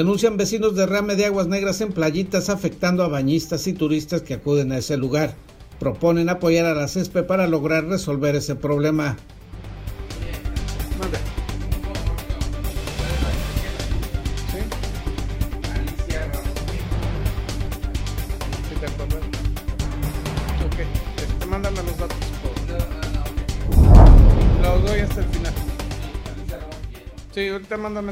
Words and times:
Denuncian 0.00 0.38
vecinos 0.38 0.74
derrame 0.76 1.14
de 1.14 1.26
aguas 1.26 1.46
negras 1.46 1.82
en 1.82 1.92
playitas 1.92 2.48
afectando 2.48 3.04
a 3.04 3.08
bañistas 3.08 3.66
y 3.66 3.74
turistas 3.74 4.22
que 4.22 4.32
acuden 4.32 4.72
a 4.72 4.78
ese 4.78 4.96
lugar. 4.96 5.34
Proponen 5.78 6.30
apoyar 6.30 6.64
a 6.64 6.74
la 6.74 6.88
CESPE 6.88 7.22
para 7.24 7.46
lograr 7.46 7.84
resolver 7.84 8.34
ese 8.34 8.54
problema. 8.54 9.18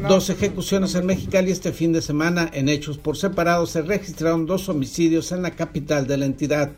Dos 0.09 0.31
ejecuciones 0.31 0.95
en 0.95 1.05
Mexicali 1.05 1.51
este 1.51 1.73
fin 1.73 1.93
de 1.93 2.01
semana. 2.01 2.51
En 2.53 2.69
hechos 2.69 2.97
por 2.97 3.17
separado 3.17 3.67
se 3.67 3.83
registraron 3.83 4.47
dos 4.47 4.69
homicidios 4.69 5.31
en 5.33 5.43
la 5.43 5.51
capital 5.51 6.07
de 6.07 6.17
la 6.17 6.25
entidad. 6.25 6.73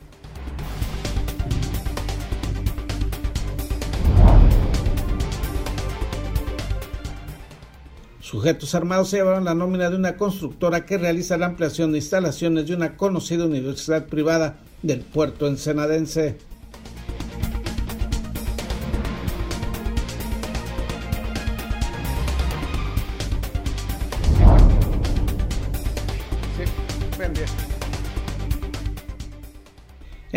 Sujetos 8.21 8.75
armados 8.75 9.11
se 9.11 9.19
llevaron 9.19 9.45
la 9.45 9.55
nómina 9.55 9.91
de 9.91 9.97
una 9.97 10.16
constructora 10.16 10.87
que 10.87 10.99
realiza 10.99 11.37
la 11.37 11.47
ampliación 11.47 11.93
de 11.93 11.99
instalaciones 11.99 12.66
de 12.66 12.75
una 12.75 12.97
conocida 12.97 13.45
universidad 13.45 14.07
privada 14.07 14.59
del 14.82 15.01
puerto 15.01 15.47
ensenadense. 15.47 16.38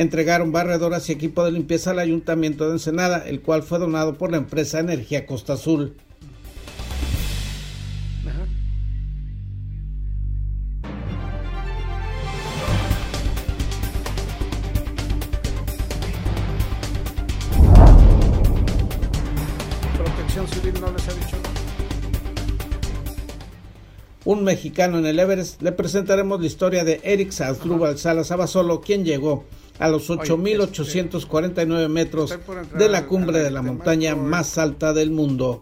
Entregaron 0.04 0.52
barredoras 0.52 1.10
y 1.10 1.14
equipo 1.14 1.44
de 1.44 1.52
limpieza 1.52 1.92
al 1.92 2.00
Ayuntamiento 2.00 2.66
de 2.68 2.74
Ensenada, 2.74 3.28
el 3.28 3.42
cual 3.42 3.64
fue 3.64 3.80
donado 3.80 4.16
por 4.18 4.30
la 4.30 4.38
empresa 4.38 4.80
Energía 4.80 5.26
Costa 5.26 5.54
Azul. 5.54 5.96
Protección 19.98 20.48
Civil 20.48 20.74
no 20.80 20.92
les 20.92 21.08
ha 21.08 21.14
dicho 21.14 21.38
un 24.26 24.44
mexicano 24.44 25.00
en 25.00 25.06
el 25.06 25.20
Everest, 25.20 25.62
le 25.62 25.74
presentaremos 25.74 26.40
la 26.40 26.48
historia 26.48 26.86
de 26.86 27.02
Eric 27.04 27.32
Sazdrubal 27.32 27.98
Salas 27.98 28.32
Abasolo, 28.32 28.80
quien 28.80 29.04
llegó 29.04 29.44
a 29.80 29.90
los 29.90 30.10
8.849 30.10 31.90
metros 31.90 32.38
de 32.78 32.90
la 32.90 33.06
cumbre 33.06 33.40
de 33.40 33.52
la 33.52 33.62
montaña 33.62 34.16
más 34.16 34.58
alta 34.58 34.94
del 34.94 35.12
mundo. 35.12 35.62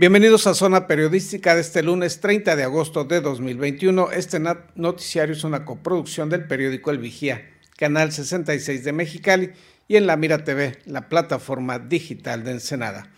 Bienvenidos 0.00 0.46
a 0.46 0.54
Zona 0.54 0.86
Periodística 0.86 1.54
de 1.54 1.60
este 1.60 1.82
lunes 1.82 2.20
30 2.20 2.56
de 2.56 2.62
agosto 2.62 3.04
de 3.04 3.20
2021. 3.20 4.12
Este 4.12 4.40
noticiario 4.74 5.34
es 5.34 5.44
una 5.44 5.66
coproducción 5.66 6.30
del 6.30 6.46
periódico 6.46 6.90
El 6.90 6.96
Vigía, 6.96 7.50
Canal 7.76 8.10
66 8.10 8.82
de 8.82 8.94
Mexicali 8.94 9.50
y 9.88 9.96
en 9.96 10.06
La 10.06 10.16
Mira 10.16 10.42
TV, 10.42 10.78
la 10.86 11.10
plataforma 11.10 11.78
digital 11.78 12.44
de 12.44 12.52
Ensenada. 12.52 13.10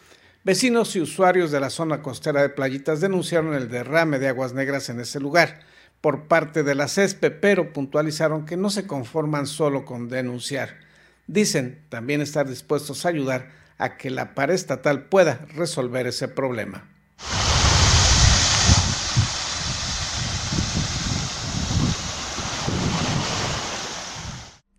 Vecinos 0.42 0.96
y 0.96 1.00
usuarios 1.00 1.52
de 1.52 1.60
la 1.60 1.70
zona 1.70 2.02
costera 2.02 2.42
de 2.42 2.48
Playitas 2.48 3.00
denunciaron 3.00 3.54
el 3.54 3.68
derrame 3.68 4.18
de 4.18 4.26
aguas 4.26 4.52
negras 4.52 4.88
en 4.88 4.98
ese 4.98 5.20
lugar 5.20 5.60
por 6.00 6.26
parte 6.26 6.64
de 6.64 6.74
la 6.74 6.88
CESPE, 6.88 7.30
pero 7.30 7.72
puntualizaron 7.72 8.44
que 8.44 8.56
no 8.56 8.70
se 8.70 8.88
conforman 8.88 9.46
solo 9.46 9.84
con 9.84 10.08
denunciar. 10.08 10.80
Dicen 11.28 11.78
también 11.90 12.20
estar 12.20 12.48
dispuestos 12.48 13.06
a 13.06 13.10
ayudar 13.10 13.61
a 13.82 13.96
que 13.96 14.10
la 14.10 14.34
pared 14.34 14.54
estatal 14.54 15.06
pueda 15.06 15.44
resolver 15.56 16.06
ese 16.06 16.28
problema. 16.28 16.88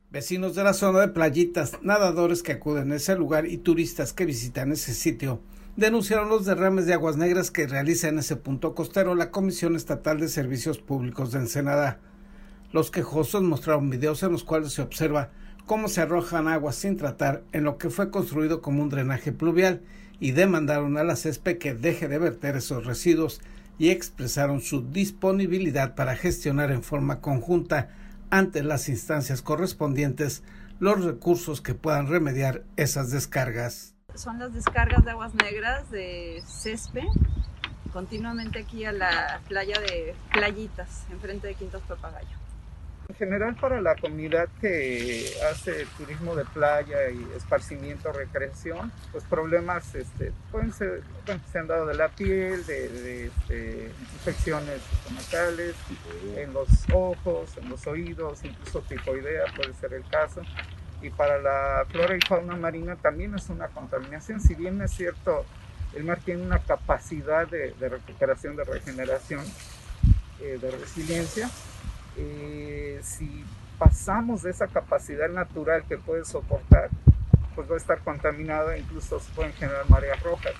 Vecinos 0.09 0.55
de 0.55 0.63
la 0.63 0.73
zona 0.73 0.99
de 0.99 1.07
playitas, 1.09 1.79
nadadores 1.81 2.43
que 2.43 2.53
acuden 2.53 2.91
a 2.91 2.95
ese 2.95 3.15
lugar 3.15 3.45
y 3.45 3.57
turistas 3.57 4.13
que 4.13 4.25
visitan 4.25 4.71
ese 4.71 4.93
sitio 4.93 5.41
denunciaron 5.75 6.29
los 6.29 6.45
derrames 6.45 6.85
de 6.85 6.93
aguas 6.93 7.17
negras 7.17 7.51
que 7.51 7.67
realiza 7.67 8.07
en 8.07 8.19
ese 8.19 8.35
punto 8.35 8.75
costero 8.75 9.15
la 9.15 9.31
Comisión 9.31 9.75
Estatal 9.75 10.19
de 10.19 10.29
Servicios 10.29 10.77
Públicos 10.77 11.31
de 11.31 11.39
Ensenada. 11.39 11.99
Los 12.71 12.91
quejosos 12.91 13.41
mostraron 13.41 13.89
videos 13.89 14.23
en 14.23 14.31
los 14.31 14.43
cuales 14.43 14.71
se 14.71 14.81
observa 14.81 15.31
cómo 15.65 15.87
se 15.87 16.01
arrojan 16.01 16.47
aguas 16.47 16.75
sin 16.75 16.97
tratar 16.97 17.43
en 17.51 17.63
lo 17.63 17.77
que 17.77 17.89
fue 17.89 18.11
construido 18.11 18.61
como 18.61 18.83
un 18.83 18.89
drenaje 18.89 19.31
pluvial 19.31 19.81
y 20.19 20.31
demandaron 20.31 20.97
a 20.97 21.03
la 21.03 21.15
CESPE 21.15 21.57
que 21.57 21.73
deje 21.73 22.07
de 22.07 22.17
verter 22.17 22.55
esos 22.55 22.85
residuos 22.85 23.41
y 23.77 23.89
expresaron 23.89 24.61
su 24.61 24.89
disponibilidad 24.91 25.95
para 25.95 26.15
gestionar 26.15 26.71
en 26.71 26.83
forma 26.83 27.21
conjunta 27.21 27.89
ante 28.29 28.63
las 28.63 28.89
instancias 28.89 29.41
correspondientes 29.41 30.43
los 30.79 31.03
recursos 31.03 31.61
que 31.61 31.73
puedan 31.73 32.07
remediar 32.07 32.63
esas 32.77 33.11
descargas. 33.11 33.95
Son 34.15 34.39
las 34.39 34.53
descargas 34.53 35.03
de 35.05 35.11
aguas 35.11 35.33
negras 35.35 35.89
de 35.91 36.43
CESPE 36.47 37.03
continuamente 37.93 38.59
aquí 38.59 38.85
a 38.85 38.91
la 38.91 39.39
playa 39.47 39.79
de 39.79 40.15
Playitas, 40.33 41.05
enfrente 41.11 41.47
de 41.47 41.53
Quintos 41.53 41.83
Papagayo. 41.83 42.42
En 43.09 43.15
general 43.15 43.55
para 43.55 43.81
la 43.81 43.95
comunidad 43.95 44.47
que 44.61 45.33
hace 45.51 45.85
turismo 45.97 46.35
de 46.35 46.45
playa 46.45 47.09
y 47.09 47.21
esparcimiento, 47.35 48.13
recreación, 48.13 48.91
pues 49.11 49.25
problemas 49.25 49.93
este, 49.93 50.31
pueden 50.51 50.71
ser, 50.71 51.01
se 51.51 51.59
han 51.59 51.67
dado 51.67 51.85
de 51.85 51.95
la 51.95 52.07
piel, 52.07 52.65
de, 52.65 53.25
este, 53.25 53.91
infecciones 54.13 54.79
estomacales, 54.93 55.75
en 56.37 56.53
los 56.53 56.67
ojos, 56.93 57.57
en 57.57 57.69
los 57.69 57.85
oídos, 57.87 58.39
incluso 58.45 58.81
tifoidea 58.81 59.43
puede 59.55 59.73
ser 59.73 59.93
el 59.93 60.07
caso. 60.07 60.41
Y 61.01 61.09
para 61.09 61.37
la 61.39 61.85
flora 61.89 62.15
y 62.15 62.21
fauna 62.21 62.55
marina 62.55 62.95
también 62.95 63.35
es 63.35 63.49
una 63.49 63.67
contaminación, 63.67 64.39
si 64.39 64.55
bien 64.55 64.81
es 64.81 64.91
cierto, 64.91 65.45
el 65.93 66.05
mar 66.05 66.19
tiene 66.23 66.41
una 66.41 66.59
capacidad 66.59 67.47
de, 67.47 67.73
recuperación, 67.79 68.55
de 68.55 68.63
regeneración, 68.63 69.43
eh, 70.39 70.57
de 70.61 70.71
resiliencia, 70.71 71.49
eh, 72.17 72.99
si 73.03 73.43
pasamos 73.77 74.43
de 74.43 74.51
esa 74.51 74.67
capacidad 74.67 75.29
natural 75.29 75.83
que 75.87 75.97
puede 75.97 76.25
soportar, 76.25 76.89
pues 77.55 77.69
va 77.69 77.75
a 77.75 77.77
estar 77.77 77.99
contaminada, 78.03 78.77
incluso 78.77 79.19
se 79.19 79.31
pueden 79.33 79.53
generar 79.53 79.89
mareas 79.89 80.21
rojas. 80.23 80.53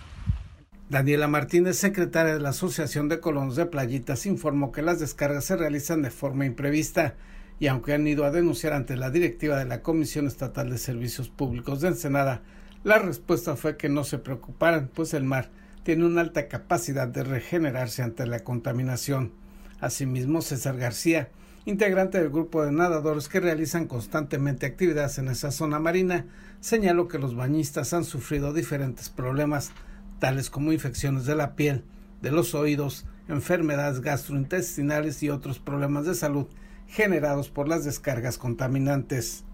Daniela 0.90 1.28
Martínez, 1.28 1.78
secretaria 1.78 2.34
de 2.34 2.40
la 2.40 2.50
Asociación 2.50 3.10
de 3.10 3.20
Colonos 3.20 3.56
de 3.56 3.66
Playitas, 3.66 4.26
informó 4.26 4.72
que 4.72 4.82
las 4.82 5.00
descargas 5.00 5.46
se 5.46 5.56
realizan 5.56 6.02
de 6.02 6.12
forma 6.12 6.46
imprevista 6.46 7.16
y 7.60 7.68
aunque 7.68 7.94
han 7.94 8.06
ido 8.06 8.26
a 8.26 8.32
denunciar 8.32 8.74
ante 8.74 8.98
la 8.98 9.10
directiva 9.10 9.58
de 9.58 9.66
la 9.66 9.82
Comisión 9.82 10.28
Estatal 10.28 10.70
de 10.70 10.78
Servicios 10.78 11.30
Públicos 11.30 11.82
de 11.82 11.90
Ensenada, 11.90 12.42
la 12.84 13.00
respuesta 13.00 13.56
fue 13.56 13.78
que 13.78 13.90
no 13.90 14.04
se 14.04 14.18
preocuparan, 14.18 14.90
pues 14.94 15.14
el 15.14 15.24
mar 15.24 15.50
tiene 15.84 16.06
una 16.06 16.22
alta 16.22 16.48
capacidad 16.48 17.08
de 17.08 17.24
regenerarse 17.24 18.04
ante 18.04 18.28
la 18.28 18.42
contaminación. 18.42 19.32
Asimismo, 19.80 20.42
César 20.42 20.78
García, 20.78 21.30
integrante 21.66 22.20
del 22.20 22.30
grupo 22.30 22.64
de 22.64 22.72
nadadores 22.72 23.30
que 23.30 23.40
realizan 23.40 23.88
constantemente 23.88 24.66
actividades 24.66 25.18
en 25.18 25.30
esa 25.30 25.52
zona 25.52 25.80
marina, 25.80 26.26
señaló 26.60 27.08
que 27.08 27.20
los 27.20 27.36
bañistas 27.36 27.94
han 27.94 28.04
sufrido 28.04 28.54
diferentes 28.54 29.10
problemas, 29.10 29.72
tales 30.20 30.50
como 30.50 30.74
infecciones 30.74 31.26
de 31.26 31.36
la 31.36 31.56
piel, 31.56 31.86
de 32.22 32.32
los 32.32 32.54
oídos 32.54 33.06
enfermedades 33.30 34.02
gastrointestinales 34.02 35.24
y 35.24 35.30
otros 35.30 35.60
problemas 35.60 36.06
de 36.06 36.16
salud 36.16 36.48
generados 36.88 37.50
por 37.50 37.70
las 37.70 37.86
descargas 37.86 38.38
contaminantes. 38.38 39.46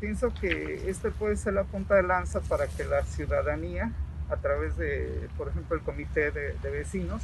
Pienso 0.00 0.32
que 0.34 0.90
este 0.90 1.10
puede 1.10 1.36
ser 1.36 1.54
la 1.54 1.64
punta 1.64 1.94
de 1.94 2.02
lanza 2.02 2.40
para 2.40 2.66
que 2.66 2.84
la 2.84 3.04
ciudadanía, 3.04 3.92
a 4.30 4.36
través 4.36 4.76
de, 4.76 5.28
por 5.36 5.48
ejemplo, 5.48 5.76
el 5.76 5.82
comité 5.82 6.30
de, 6.32 6.54
de 6.54 6.70
vecinos, 6.70 7.22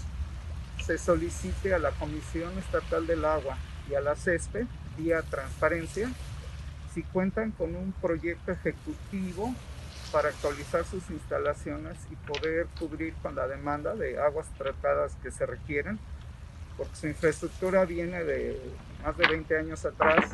se 0.84 0.96
solicite 0.98 1.74
a 1.74 1.78
la 1.78 1.90
Comisión 1.92 2.56
Estatal 2.58 3.06
del 3.06 3.24
Agua 3.24 3.56
y 3.88 3.94
a 3.94 4.00
la 4.00 4.16
CESPE, 4.16 4.66
vía 4.96 5.22
transparencia, 5.22 6.10
si 6.92 7.02
cuentan 7.02 7.52
con 7.52 7.74
un 7.74 7.92
proyecto 7.92 8.52
ejecutivo 8.52 9.54
para 10.12 10.30
actualizar 10.30 10.84
sus 10.84 11.10
instalaciones 11.10 11.96
y 12.10 12.16
poder 12.16 12.66
cubrir 12.78 13.14
con 13.22 13.34
la 13.34 13.46
demanda 13.46 13.94
de 13.94 14.18
aguas 14.20 14.46
tratadas 14.56 15.12
que 15.22 15.30
se 15.30 15.46
requieren, 15.46 15.98
porque 16.76 16.96
su 16.96 17.06
infraestructura 17.08 17.84
viene 17.84 18.24
de 18.24 18.60
más 19.04 19.16
de 19.16 19.26
20 19.26 19.58
años 19.58 19.84
atrás 19.84 20.30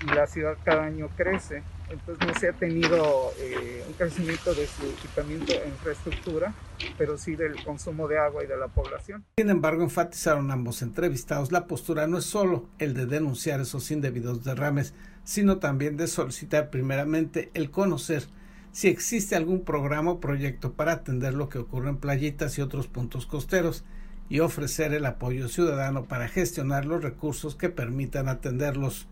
y 0.00 0.06
la 0.14 0.26
ciudad 0.26 0.56
cada 0.64 0.84
año 0.84 1.08
crece, 1.16 1.62
entonces 1.90 2.26
no 2.26 2.34
se 2.34 2.48
ha 2.48 2.52
tenido 2.52 3.32
eh, 3.38 3.84
un 3.86 3.94
crecimiento 3.94 4.54
de 4.54 4.66
su 4.66 4.86
equipamiento 4.86 5.52
e 5.52 5.68
infraestructura, 5.68 6.52
pero 6.96 7.18
sí 7.18 7.36
del 7.36 7.62
consumo 7.64 8.08
de 8.08 8.18
agua 8.18 8.44
y 8.44 8.46
de 8.46 8.56
la 8.56 8.68
población. 8.68 9.24
Sin 9.36 9.50
embargo, 9.50 9.82
enfatizaron 9.82 10.50
ambos 10.50 10.82
entrevistados, 10.82 11.52
la 11.52 11.66
postura 11.66 12.06
no 12.06 12.18
es 12.18 12.24
solo 12.24 12.68
el 12.78 12.94
de 12.94 13.06
denunciar 13.06 13.60
esos 13.60 13.90
indebidos 13.90 14.44
derrames, 14.44 14.94
sino 15.24 15.58
también 15.58 15.96
de 15.96 16.06
solicitar 16.06 16.70
primeramente 16.70 17.50
el 17.54 17.70
conocer 17.70 18.24
si 18.72 18.88
existe 18.88 19.34
algún 19.34 19.64
programa 19.64 20.12
o 20.12 20.20
proyecto 20.20 20.72
para 20.74 20.92
atender 20.92 21.34
lo 21.34 21.48
que 21.48 21.58
ocurre 21.58 21.88
en 21.88 21.96
playitas 21.96 22.58
y 22.58 22.62
otros 22.62 22.86
puntos 22.86 23.26
costeros 23.26 23.84
y 24.28 24.40
ofrecer 24.40 24.92
el 24.92 25.06
apoyo 25.06 25.48
ciudadano 25.48 26.04
para 26.04 26.28
gestionar 26.28 26.84
los 26.84 27.02
recursos 27.02 27.56
que 27.56 27.70
permitan 27.70 28.28
atenderlos. 28.28 29.08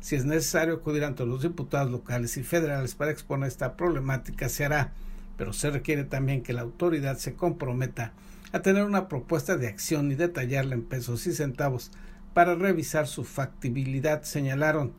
Si 0.00 0.16
es 0.16 0.24
necesario 0.24 0.74
acudir 0.74 1.04
ante 1.04 1.26
los 1.26 1.42
diputados 1.42 1.90
locales 1.90 2.36
y 2.36 2.44
federales 2.44 2.94
para 2.94 3.10
exponer 3.10 3.48
esta 3.48 3.76
problemática, 3.76 4.48
se 4.48 4.64
hará, 4.64 4.92
pero 5.40 5.54
se 5.54 5.70
requiere 5.70 6.04
también 6.04 6.42
que 6.42 6.52
la 6.52 6.60
autoridad 6.60 7.16
se 7.16 7.32
comprometa 7.32 8.12
a 8.52 8.60
tener 8.60 8.84
una 8.84 9.08
propuesta 9.08 9.56
de 9.56 9.68
acción 9.68 10.12
y 10.12 10.14
detallarla 10.14 10.74
en 10.74 10.82
pesos 10.82 11.26
y 11.26 11.32
centavos 11.32 11.92
para 12.34 12.56
revisar 12.56 13.06
su 13.06 13.24
factibilidad, 13.24 14.22
señalaron. 14.22 14.92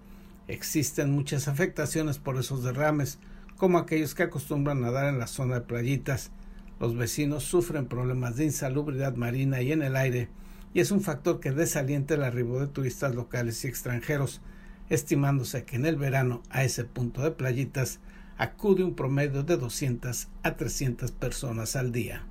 Existen 0.48 1.12
muchas 1.12 1.48
afectaciones 1.48 2.18
por 2.18 2.40
esos 2.40 2.64
derrames, 2.64 3.20
como 3.56 3.78
aquellos 3.78 4.16
que 4.16 4.24
acostumbran 4.24 4.82
nadar 4.82 5.06
en 5.10 5.20
la 5.20 5.28
zona 5.28 5.54
de 5.54 5.62
playitas. 5.62 6.32
Los 6.80 6.98
vecinos 6.98 7.44
sufren 7.44 7.86
problemas 7.86 8.36
de 8.36 8.46
insalubridad 8.46 9.16
marina 9.16 9.62
y 9.62 9.72
en 9.72 9.84
el 9.84 9.96
aire, 9.96 10.30
y 10.74 10.80
es 10.80 10.90
un 10.90 11.02
factor 11.02 11.40
que 11.40 11.52
desalienta 11.52 12.16
el 12.16 12.24
arribo 12.24 12.60
de 12.60 12.66
turistas 12.66 13.14
locales 13.14 13.64
y 13.64 13.68
extranjeros, 13.68 14.42
estimándose 14.90 15.66
que 15.66 15.76
en 15.76 15.86
el 15.86 15.98
verano 15.98 16.42
a 16.50 16.64
ese 16.64 16.84
punto 16.84 17.22
de 17.22 17.30
playitas 17.30 18.00
acude 18.42 18.84
un 18.84 18.96
promedio 18.96 19.44
de 19.44 19.56
200 19.56 20.28
a 20.42 20.56
300 20.56 21.12
personas 21.12 21.76
al 21.76 21.92
día. 21.92 22.24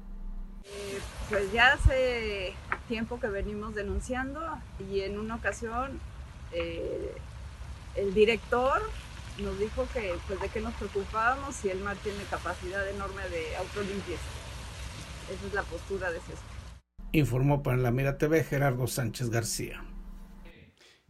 Pues 1.29 1.53
ya 1.53 1.75
hace 1.75 2.53
tiempo 2.89 3.21
que 3.21 3.29
venimos 3.29 3.77
denunciando 3.77 4.41
y 4.91 5.03
en 5.03 5.21
una 5.21 5.37
ocasión 5.37 6.01
eh, 6.53 7.15
el 7.95 8.13
director 8.13 8.83
nos 9.41 9.57
dijo 9.61 9.87
que 9.95 10.13
pues 10.27 10.41
de 10.41 10.49
qué 10.49 10.61
nos 10.61 10.75
preocupábamos 10.75 11.55
si 11.55 11.69
el 11.69 11.79
mar 11.79 11.97
tiene 12.03 12.25
capacidad 12.29 12.89
enorme 12.89 13.23
de 13.29 13.57
autolimpieza. 13.57 14.25
Esa 15.33 15.47
es 15.47 15.55
la 15.55 15.63
postura 15.63 16.11
de 16.11 16.19
CESPE. 16.19 16.43
Informó 17.13 17.63
para 17.63 17.77
la 17.77 17.93
Mira 17.93 18.19
TV 18.19 18.43
Gerardo 18.43 18.89
Sánchez 18.89 19.31
García. 19.31 19.85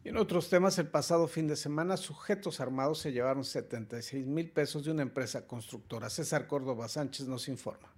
Y 0.02 0.08
en 0.08 0.16
otros 0.16 0.48
temas, 0.48 0.78
el 0.78 0.88
pasado 0.88 1.28
fin 1.28 1.46
de 1.46 1.56
semana, 1.56 1.96
sujetos 1.98 2.60
armados 2.60 3.00
se 3.00 3.12
llevaron 3.12 3.44
76 3.44 4.26
mil 4.26 4.50
pesos 4.50 4.84
de 4.84 4.90
una 4.90 5.02
empresa 5.02 5.46
constructora. 5.46 6.08
César 6.08 6.46
Córdoba 6.46 6.88
Sánchez 6.88 7.26
nos 7.26 7.48
informa. 7.48 7.92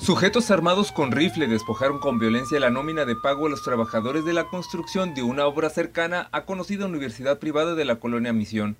Sujetos 0.00 0.52
armados 0.52 0.92
con 0.92 1.10
rifle 1.10 1.48
despojaron 1.48 1.98
con 1.98 2.20
violencia 2.20 2.60
la 2.60 2.70
nómina 2.70 3.04
de 3.04 3.16
pago 3.16 3.46
a 3.46 3.50
los 3.50 3.64
trabajadores 3.64 4.24
de 4.24 4.32
la 4.32 4.44
construcción 4.44 5.12
de 5.14 5.22
una 5.22 5.46
obra 5.46 5.70
cercana 5.70 6.28
a 6.30 6.44
conocida 6.44 6.86
universidad 6.86 7.40
privada 7.40 7.74
de 7.74 7.84
la 7.84 7.98
colonia 7.98 8.32
Misión. 8.32 8.76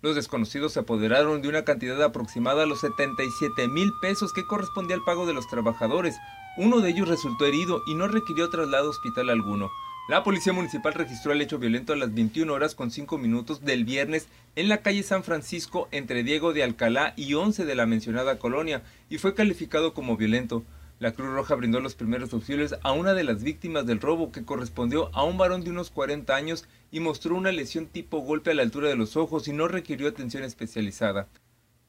Los 0.00 0.14
desconocidos 0.14 0.72
se 0.72 0.80
apoderaron 0.80 1.42
de 1.42 1.48
una 1.48 1.64
cantidad 1.64 2.00
aproximada 2.02 2.62
a 2.62 2.66
los 2.66 2.80
77 2.80 3.66
mil 3.66 3.92
pesos 4.00 4.32
que 4.32 4.46
correspondía 4.46 4.94
al 4.94 5.02
pago 5.02 5.26
de 5.26 5.34
los 5.34 5.48
trabajadores. 5.48 6.16
Uno 6.56 6.80
de 6.80 6.90
ellos 6.90 7.08
resultó 7.08 7.46
herido 7.46 7.82
y 7.86 7.94
no 7.94 8.06
requirió 8.06 8.48
traslado 8.48 8.86
a 8.86 8.90
hospital 8.90 9.28
alguno. 9.28 9.70
La 10.08 10.24
policía 10.24 10.52
municipal 10.52 10.94
registró 10.94 11.32
el 11.32 11.40
hecho 11.40 11.58
violento 11.58 11.92
a 11.92 11.96
las 11.96 12.12
21 12.12 12.52
horas 12.52 12.74
con 12.74 12.90
5 12.90 13.16
minutos 13.18 13.64
del 13.64 13.84
viernes 13.84 14.26
en 14.56 14.68
la 14.68 14.82
calle 14.82 15.04
San 15.04 15.22
Francisco 15.22 15.88
entre 15.92 16.24
Diego 16.24 16.52
de 16.52 16.64
Alcalá 16.64 17.12
y 17.16 17.34
11 17.34 17.64
de 17.64 17.74
la 17.76 17.86
mencionada 17.86 18.38
colonia 18.38 18.82
y 19.08 19.18
fue 19.18 19.34
calificado 19.34 19.94
como 19.94 20.16
violento. 20.16 20.64
La 20.98 21.12
Cruz 21.12 21.30
Roja 21.30 21.54
brindó 21.54 21.80
los 21.80 21.94
primeros 21.94 22.32
auxilios 22.32 22.74
a 22.82 22.92
una 22.92 23.14
de 23.14 23.24
las 23.24 23.44
víctimas 23.44 23.86
del 23.86 24.00
robo 24.00 24.32
que 24.32 24.44
correspondió 24.44 25.10
a 25.14 25.22
un 25.22 25.38
varón 25.38 25.62
de 25.62 25.70
unos 25.70 25.90
40 25.90 26.34
años 26.34 26.66
y 26.90 26.98
mostró 26.98 27.36
una 27.36 27.52
lesión 27.52 27.86
tipo 27.86 28.18
golpe 28.18 28.50
a 28.50 28.54
la 28.54 28.62
altura 28.62 28.88
de 28.88 28.96
los 28.96 29.16
ojos 29.16 29.46
y 29.46 29.52
no 29.52 29.68
requirió 29.68 30.08
atención 30.08 30.42
especializada. 30.42 31.28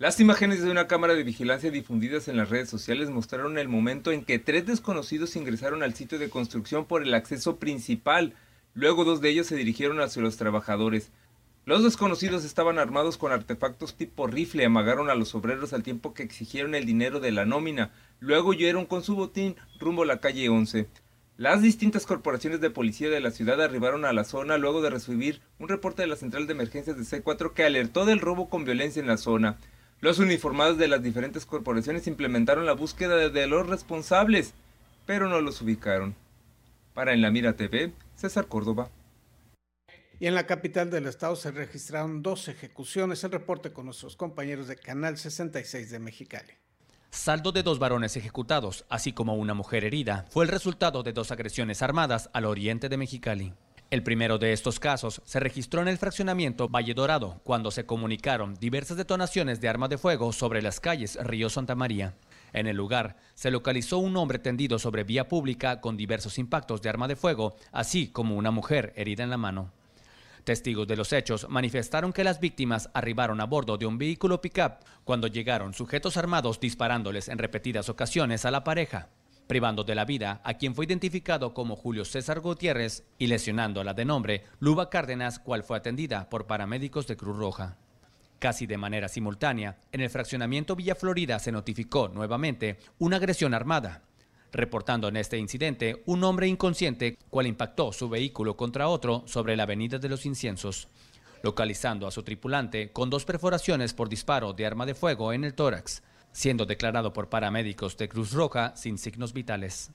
Las 0.01 0.19
imágenes 0.19 0.63
de 0.63 0.71
una 0.71 0.87
cámara 0.87 1.13
de 1.13 1.21
vigilancia 1.21 1.69
difundidas 1.69 2.27
en 2.27 2.35
las 2.35 2.49
redes 2.49 2.71
sociales 2.71 3.11
mostraron 3.11 3.59
el 3.59 3.67
momento 3.67 4.11
en 4.11 4.25
que 4.25 4.39
tres 4.39 4.65
desconocidos 4.65 5.35
ingresaron 5.35 5.83
al 5.83 5.93
sitio 5.93 6.17
de 6.17 6.31
construcción 6.31 6.85
por 6.85 7.03
el 7.03 7.13
acceso 7.13 7.57
principal. 7.57 8.33
Luego 8.73 9.05
dos 9.05 9.21
de 9.21 9.29
ellos 9.29 9.45
se 9.45 9.55
dirigieron 9.55 10.01
hacia 10.01 10.23
los 10.23 10.37
trabajadores. 10.37 11.11
Los 11.65 11.83
desconocidos 11.83 12.45
estaban 12.45 12.79
armados 12.79 13.19
con 13.19 13.31
artefactos 13.31 13.93
tipo 13.93 14.25
rifle, 14.25 14.65
amagaron 14.65 15.11
a 15.11 15.13
los 15.13 15.35
obreros 15.35 15.71
al 15.71 15.83
tiempo 15.83 16.15
que 16.15 16.23
exigieron 16.23 16.73
el 16.73 16.87
dinero 16.87 17.19
de 17.19 17.29
la 17.29 17.45
nómina. 17.45 17.91
Luego 18.19 18.49
huyeron 18.49 18.87
con 18.87 19.03
su 19.03 19.15
botín 19.15 19.55
rumbo 19.79 20.01
a 20.01 20.07
la 20.07 20.19
calle 20.19 20.49
11. 20.49 20.87
Las 21.37 21.61
distintas 21.61 22.07
corporaciones 22.07 22.59
de 22.59 22.71
policía 22.71 23.11
de 23.11 23.19
la 23.21 23.29
ciudad 23.29 23.61
arribaron 23.61 24.05
a 24.05 24.13
la 24.13 24.23
zona 24.23 24.57
luego 24.57 24.81
de 24.81 24.89
recibir 24.89 25.41
un 25.59 25.69
reporte 25.69 26.01
de 26.01 26.07
la 26.07 26.15
central 26.15 26.47
de 26.47 26.53
emergencias 26.53 26.97
de 26.97 27.03
C4 27.03 27.53
que 27.53 27.65
alertó 27.65 28.07
del 28.07 28.19
robo 28.19 28.49
con 28.49 28.65
violencia 28.65 28.99
en 28.99 29.07
la 29.07 29.17
zona. 29.17 29.59
Los 30.01 30.17
uniformados 30.17 30.79
de 30.79 30.87
las 30.87 31.03
diferentes 31.03 31.45
corporaciones 31.45 32.07
implementaron 32.07 32.65
la 32.65 32.73
búsqueda 32.73 33.29
de 33.29 33.45
los 33.45 33.67
responsables, 33.67 34.55
pero 35.05 35.29
no 35.29 35.41
los 35.41 35.61
ubicaron. 35.61 36.15
Para 36.95 37.13
En 37.13 37.21
la 37.21 37.29
Mira 37.29 37.53
TV, 37.53 37.93
César 38.15 38.47
Córdoba. 38.47 38.89
Y 40.19 40.25
en 40.25 40.33
la 40.33 40.47
capital 40.47 40.89
del 40.89 41.05
estado 41.05 41.35
se 41.35 41.51
registraron 41.51 42.23
dos 42.23 42.47
ejecuciones. 42.47 43.23
El 43.23 43.31
reporte 43.31 43.73
con 43.73 43.85
nuestros 43.85 44.15
compañeros 44.15 44.67
de 44.67 44.75
Canal 44.75 45.19
66 45.19 45.91
de 45.91 45.99
Mexicali. 45.99 46.53
Saldo 47.11 47.51
de 47.51 47.61
dos 47.61 47.77
varones 47.77 48.17
ejecutados, 48.17 48.85
así 48.89 49.13
como 49.13 49.35
una 49.35 49.53
mujer 49.53 49.83
herida, 49.83 50.25
fue 50.31 50.45
el 50.45 50.51
resultado 50.51 51.03
de 51.03 51.13
dos 51.13 51.31
agresiones 51.31 51.83
armadas 51.83 52.31
al 52.33 52.45
oriente 52.45 52.89
de 52.89 52.97
Mexicali. 52.97 53.53
El 53.91 54.03
primero 54.03 54.37
de 54.37 54.53
estos 54.53 54.79
casos 54.79 55.21
se 55.25 55.41
registró 55.41 55.81
en 55.81 55.89
el 55.89 55.97
fraccionamiento 55.97 56.69
Valle 56.69 56.93
Dorado, 56.93 57.41
cuando 57.43 57.71
se 57.71 57.85
comunicaron 57.85 58.53
diversas 58.55 58.95
detonaciones 58.95 59.59
de 59.59 59.67
arma 59.67 59.89
de 59.89 59.97
fuego 59.97 60.31
sobre 60.31 60.61
las 60.61 60.79
calles 60.79 61.17
Río 61.21 61.49
Santa 61.49 61.75
María. 61.75 62.13
En 62.53 62.67
el 62.67 62.77
lugar 62.77 63.17
se 63.35 63.51
localizó 63.51 63.97
un 63.97 64.15
hombre 64.15 64.39
tendido 64.39 64.79
sobre 64.79 65.03
vía 65.03 65.27
pública 65.27 65.81
con 65.81 65.97
diversos 65.97 66.37
impactos 66.37 66.81
de 66.81 66.87
arma 66.87 67.09
de 67.09 67.17
fuego, 67.17 67.57
así 67.73 68.07
como 68.07 68.37
una 68.37 68.49
mujer 68.49 68.93
herida 68.95 69.25
en 69.25 69.29
la 69.29 69.35
mano. 69.35 69.73
Testigos 70.45 70.87
de 70.87 70.95
los 70.95 71.11
hechos 71.11 71.47
manifestaron 71.49 72.13
que 72.13 72.23
las 72.23 72.39
víctimas 72.39 72.89
arribaron 72.93 73.41
a 73.41 73.45
bordo 73.45 73.77
de 73.77 73.87
un 73.87 73.97
vehículo 73.97 74.39
pickup 74.39 74.85
cuando 75.03 75.27
llegaron 75.27 75.73
sujetos 75.73 76.15
armados 76.15 76.61
disparándoles 76.61 77.27
en 77.27 77.39
repetidas 77.39 77.89
ocasiones 77.89 78.45
a 78.45 78.51
la 78.51 78.63
pareja, 78.63 79.09
privando 79.51 79.83
de 79.83 79.95
la 79.95 80.05
vida 80.05 80.39
a 80.45 80.53
quien 80.53 80.73
fue 80.73 80.85
identificado 80.85 81.53
como 81.53 81.75
Julio 81.75 82.05
César 82.05 82.39
Gutiérrez 82.39 83.03
y 83.17 83.27
lesionando 83.27 83.81
a 83.81 83.83
la 83.83 83.93
de 83.93 84.05
nombre 84.05 84.45
Luba 84.61 84.89
Cárdenas, 84.89 85.39
cual 85.39 85.63
fue 85.63 85.75
atendida 85.75 86.29
por 86.29 86.47
paramédicos 86.47 87.05
de 87.05 87.17
Cruz 87.17 87.35
Roja. 87.35 87.75
Casi 88.39 88.65
de 88.65 88.77
manera 88.77 89.09
simultánea, 89.09 89.77
en 89.91 89.99
el 89.99 90.09
fraccionamiento 90.09 90.77
Villa 90.77 90.95
Florida 90.95 91.37
se 91.37 91.51
notificó 91.51 92.07
nuevamente 92.07 92.77
una 92.97 93.17
agresión 93.17 93.53
armada, 93.53 94.03
reportando 94.53 95.09
en 95.09 95.17
este 95.17 95.37
incidente 95.37 96.01
un 96.05 96.23
hombre 96.23 96.47
inconsciente 96.47 97.17
cual 97.29 97.45
impactó 97.45 97.91
su 97.91 98.07
vehículo 98.07 98.55
contra 98.55 98.87
otro 98.87 99.23
sobre 99.25 99.57
la 99.57 99.63
avenida 99.63 99.99
de 99.99 100.07
los 100.07 100.25
inciensos, 100.25 100.87
localizando 101.43 102.07
a 102.07 102.11
su 102.11 102.23
tripulante 102.23 102.93
con 102.93 103.09
dos 103.09 103.25
perforaciones 103.25 103.93
por 103.93 104.07
disparo 104.07 104.53
de 104.53 104.65
arma 104.65 104.85
de 104.85 104.95
fuego 104.95 105.33
en 105.33 105.43
el 105.43 105.55
tórax, 105.55 106.03
siendo 106.31 106.65
declarado 106.65 107.13
por 107.13 107.29
paramédicos 107.29 107.97
de 107.97 108.09
Cruz 108.09 108.31
Roja 108.33 108.75
sin 108.75 108.97
signos 108.97 109.33
vitales. 109.33 109.91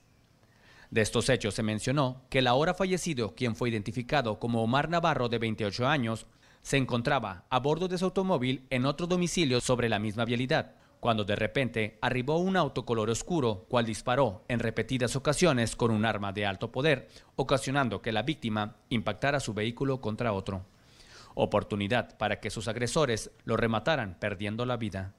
De 0.89 1.01
estos 1.01 1.29
hechos 1.29 1.53
se 1.53 1.63
mencionó 1.63 2.21
que 2.29 2.39
el 2.39 2.47
ahora 2.47 2.73
fallecido, 2.73 3.35
quien 3.35 3.55
fue 3.55 3.69
identificado 3.69 4.39
como 4.39 4.63
Omar 4.63 4.89
Navarro 4.89 5.27
de 5.27 5.37
28 5.37 5.87
años, 5.87 6.27
se 6.61 6.77
encontraba 6.77 7.45
a 7.49 7.59
bordo 7.59 7.87
de 7.87 7.97
su 7.97 8.05
automóvil 8.05 8.65
en 8.69 8.85
otro 8.85 9.07
domicilio 9.07 9.61
sobre 9.61 9.89
la 9.89 9.99
misma 9.99 10.25
vialidad, 10.25 10.75
cuando 10.99 11.23
de 11.23 11.35
repente 11.35 11.97
arribó 12.01 12.37
un 12.37 12.57
auto 12.57 12.85
color 12.85 13.09
oscuro, 13.09 13.65
cual 13.69 13.85
disparó 13.85 14.43
en 14.47 14.59
repetidas 14.59 15.15
ocasiones 15.15 15.75
con 15.75 15.91
un 15.91 16.05
arma 16.05 16.31
de 16.33 16.45
alto 16.45 16.71
poder, 16.71 17.09
ocasionando 17.35 18.01
que 18.01 18.11
la 18.11 18.23
víctima 18.23 18.77
impactara 18.89 19.39
su 19.39 19.53
vehículo 19.53 20.01
contra 20.01 20.33
otro. 20.33 20.65
Oportunidad 21.35 22.17
para 22.17 22.39
que 22.39 22.49
sus 22.49 22.67
agresores 22.67 23.31
lo 23.43 23.57
remataran 23.57 24.17
perdiendo 24.19 24.65
la 24.65 24.77
vida. 24.77 25.13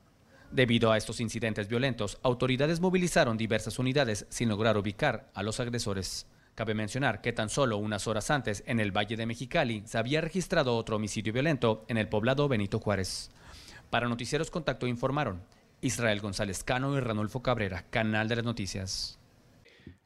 Debido 0.50 0.90
a 0.90 0.96
estos 0.96 1.20
incidentes 1.20 1.68
violentos, 1.68 2.18
autoridades 2.22 2.80
movilizaron 2.80 3.36
diversas 3.36 3.78
unidades 3.78 4.26
sin 4.30 4.48
lograr 4.48 4.78
ubicar 4.78 5.30
a 5.34 5.42
los 5.42 5.60
agresores. 5.60 6.26
Cabe 6.54 6.74
mencionar 6.74 7.20
que 7.20 7.32
tan 7.32 7.50
solo 7.50 7.76
unas 7.76 8.08
horas 8.08 8.30
antes, 8.30 8.64
en 8.66 8.80
el 8.80 8.90
Valle 8.90 9.16
de 9.16 9.26
Mexicali, 9.26 9.82
se 9.86 9.98
había 9.98 10.20
registrado 10.20 10.74
otro 10.74 10.96
homicidio 10.96 11.32
violento 11.32 11.84
en 11.88 11.98
el 11.98 12.08
poblado 12.08 12.48
Benito 12.48 12.80
Juárez. 12.80 13.30
Para 13.90 14.08
Noticieros 14.08 14.50
Contacto 14.50 14.86
informaron 14.86 15.42
Israel 15.82 16.20
González 16.20 16.64
Cano 16.64 16.96
y 16.96 17.00
Ranulfo 17.00 17.42
Cabrera, 17.42 17.84
Canal 17.90 18.26
de 18.28 18.36
las 18.36 18.44
Noticias. 18.44 19.18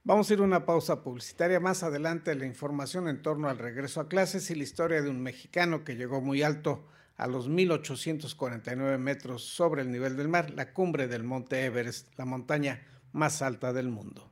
Vamos 0.04 0.28
a 0.28 0.34
ir 0.34 0.40
a 0.40 0.42
una 0.42 0.66
pausa 0.66 1.02
publicitaria. 1.02 1.60
Más 1.60 1.84
adelante 1.84 2.34
la 2.34 2.44
información 2.44 3.06
en 3.06 3.22
torno 3.22 3.48
al 3.48 3.58
regreso 3.58 4.00
a 4.00 4.08
clases 4.08 4.50
y 4.50 4.56
la 4.56 4.64
historia 4.64 5.00
de 5.00 5.08
un 5.08 5.22
mexicano 5.22 5.84
que 5.84 5.94
llegó 5.94 6.20
muy 6.20 6.42
alto 6.42 6.84
a 7.16 7.26
los 7.26 7.48
1849 7.48 8.98
metros 8.98 9.44
sobre 9.44 9.82
el 9.82 9.90
nivel 9.90 10.16
del 10.16 10.28
mar, 10.28 10.50
la 10.50 10.72
cumbre 10.72 11.08
del 11.08 11.24
Monte 11.24 11.64
Everest, 11.64 12.08
la 12.18 12.24
montaña 12.24 12.82
más 13.12 13.42
alta 13.42 13.72
del 13.72 13.88
mundo. 13.88 14.31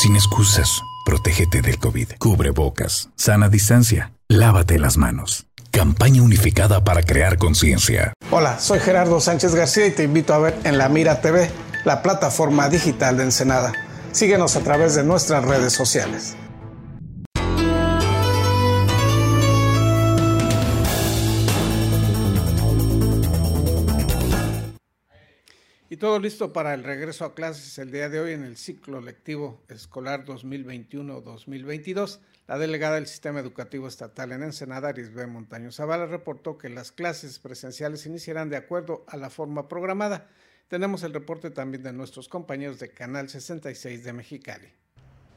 Sin 0.00 0.14
excusas, 0.14 0.80
protégete 1.04 1.60
del 1.60 1.80
COVID. 1.80 2.10
Cubre 2.20 2.50
bocas, 2.50 3.10
sana 3.16 3.48
distancia, 3.48 4.12
lávate 4.28 4.78
las 4.78 4.96
manos. 4.96 5.48
Campaña 5.72 6.22
unificada 6.22 6.84
para 6.84 7.02
crear 7.02 7.36
conciencia. 7.36 8.12
Hola, 8.30 8.60
soy 8.60 8.78
Gerardo 8.78 9.20
Sánchez 9.20 9.56
García 9.56 9.88
y 9.88 9.90
te 9.90 10.04
invito 10.04 10.34
a 10.34 10.38
ver 10.38 10.56
en 10.62 10.78
La 10.78 10.88
Mira 10.88 11.20
TV, 11.20 11.50
la 11.84 12.00
plataforma 12.00 12.68
digital 12.68 13.16
de 13.16 13.24
Ensenada. 13.24 13.72
Síguenos 14.12 14.54
a 14.54 14.60
través 14.60 14.94
de 14.94 15.02
nuestras 15.02 15.44
redes 15.44 15.72
sociales. 15.72 16.36
Listo 26.20 26.52
para 26.52 26.74
el 26.74 26.82
regreso 26.82 27.24
a 27.24 27.34
clases 27.34 27.78
el 27.78 27.92
día 27.92 28.08
de 28.08 28.18
hoy 28.18 28.32
en 28.32 28.42
el 28.42 28.56
ciclo 28.56 29.00
lectivo 29.00 29.62
escolar 29.68 30.24
2021-2022. 30.24 32.18
La 32.48 32.58
delegada 32.58 32.96
del 32.96 33.06
Sistema 33.06 33.40
Educativo 33.40 33.86
Estatal 33.86 34.32
en 34.32 34.42
Ensenada, 34.42 34.88
Arisbe 34.88 35.26
Montaño 35.26 35.70
Zavala, 35.70 36.06
reportó 36.06 36.58
que 36.58 36.70
las 36.70 36.92
clases 36.92 37.38
presenciales 37.38 38.06
iniciarán 38.06 38.48
de 38.50 38.56
acuerdo 38.56 39.04
a 39.06 39.16
la 39.16 39.30
forma 39.30 39.68
programada. 39.68 40.28
Tenemos 40.68 41.02
el 41.02 41.14
reporte 41.14 41.50
también 41.50 41.82
de 41.82 41.92
nuestros 41.92 42.28
compañeros 42.28 42.78
de 42.78 42.90
Canal 42.90 43.28
66 43.28 44.02
de 44.02 44.12
Mexicali. 44.12 44.68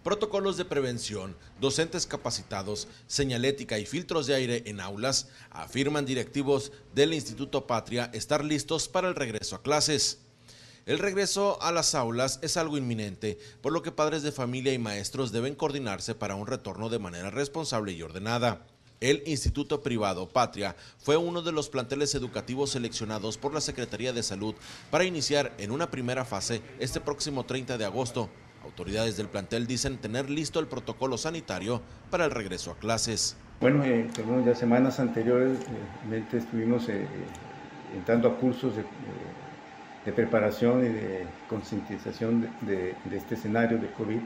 Protocolos 0.04 0.58
de 0.58 0.66
prevención, 0.66 1.36
docentes 1.60 2.08
capacitados, 2.08 2.88
señalética 3.06 3.78
y 3.78 3.86
filtros 3.86 4.26
de 4.26 4.34
aire 4.34 4.64
en 4.66 4.80
aulas 4.80 5.30
afirman 5.52 6.08
directivos 6.08 6.72
del 6.96 7.14
Instituto 7.14 7.68
Patria 7.68 8.10
estar 8.14 8.44
listos 8.44 8.90
para 8.90 9.10
el 9.10 9.16
regreso 9.16 9.56
a 9.56 9.62
clases. 9.62 10.31
El 10.88 10.98
regreso 10.98 11.62
a 11.62 11.72
las 11.72 11.94
aulas 11.94 12.40
es 12.42 12.58
algo 12.58 12.76
inminente, 12.76 13.38
por 13.62 13.72
lo 13.72 13.84
que 13.84 13.92
padres 13.92 14.24
de 14.24 14.32
familia 14.32 14.74
y 14.74 14.80
maestros 14.80 15.32
deben 15.32 15.54
coordinarse 15.54 16.16
para 16.16 16.34
un 16.34 16.48
retorno 16.48 16.90
de 16.90 16.98
manera 16.98 17.30
responsable 17.30 17.92
y 17.92 18.02
ordenada. 18.02 18.66
El 19.00 19.22
Instituto 19.28 19.84
Privado 19.84 20.28
Patria 20.28 20.76
fue 20.98 21.18
uno 21.18 21.44
de 21.44 21.52
los 21.52 21.70
planteles 21.70 22.16
educativos 22.16 22.72
seleccionados 22.72 23.38
por 23.38 23.54
la 23.54 23.62
Secretaría 23.62 24.12
de 24.12 24.24
Salud 24.24 24.56
para 24.90 25.04
iniciar 25.04 25.54
en 25.60 25.70
una 25.70 25.92
primera 25.92 26.26
fase 26.26 26.64
este 26.80 27.00
próximo 27.00 27.46
30 27.46 27.78
de 27.78 27.86
agosto. 27.86 28.30
Autoridades 28.64 29.18
del 29.18 29.30
plantel 29.30 29.68
dicen 29.68 30.00
tener 30.00 30.32
listo 30.32 30.60
el 30.60 30.68
protocolo 30.68 31.16
sanitario 31.18 31.84
para 32.10 32.26
el 32.26 32.32
regreso 32.32 32.72
a 32.72 32.78
clases. 32.78 33.38
Bueno, 33.60 33.84
eh, 33.86 34.10
ya 34.44 34.56
semanas 34.56 35.00
anteriores 35.00 35.60
eh, 36.12 36.24
estuvimos 36.34 36.90
eh, 36.90 37.06
entrando 37.96 38.30
a 38.30 38.38
cursos 38.38 38.76
de 38.76 38.84
de 40.06 40.12
preparación 40.12 40.84
y 40.84 40.90
de 40.90 41.26
concientización 41.48 42.50
de, 42.62 42.96
este 43.12 43.36
escenario 43.36 43.78
de 43.78 43.88
COVID 43.92 44.20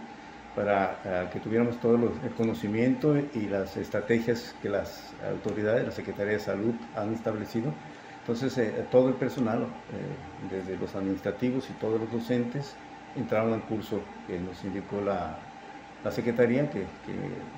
para 0.56 1.00
eh, 1.04 1.30
que 1.34 1.40
tuviéramos 1.40 1.78
todo 1.82 1.96
el 1.96 2.32
conocimiento 2.38 3.18
y 3.18 3.48
las 3.50 3.76
estrategias 3.76 4.56
que 4.62 4.70
las 4.70 5.14
autoridades, 5.30 5.86
la 5.86 5.92
Secretaría 5.92 6.34
de 6.34 6.40
Salud 6.40 6.74
han 6.96 7.14
establecido. 7.14 7.74
Entonces, 8.22 8.58
eh, 8.58 8.86
todo 8.90 9.10
el 9.10 9.16
personal, 9.16 9.64
eh, 9.64 10.50
desde 10.50 10.78
los 10.78 10.96
administrativos 10.96 11.70
y 11.70 11.74
todos 11.74 12.00
los 12.00 12.12
docentes, 12.12 12.74
entraron 13.18 13.54
al 13.54 13.64
curso 13.64 14.00
que 14.28 14.40
nos 14.40 14.64
indicó 14.64 15.02
la, 15.02 15.38
la 16.04 16.12
Secretaría, 16.12 16.70
que, 16.70 16.86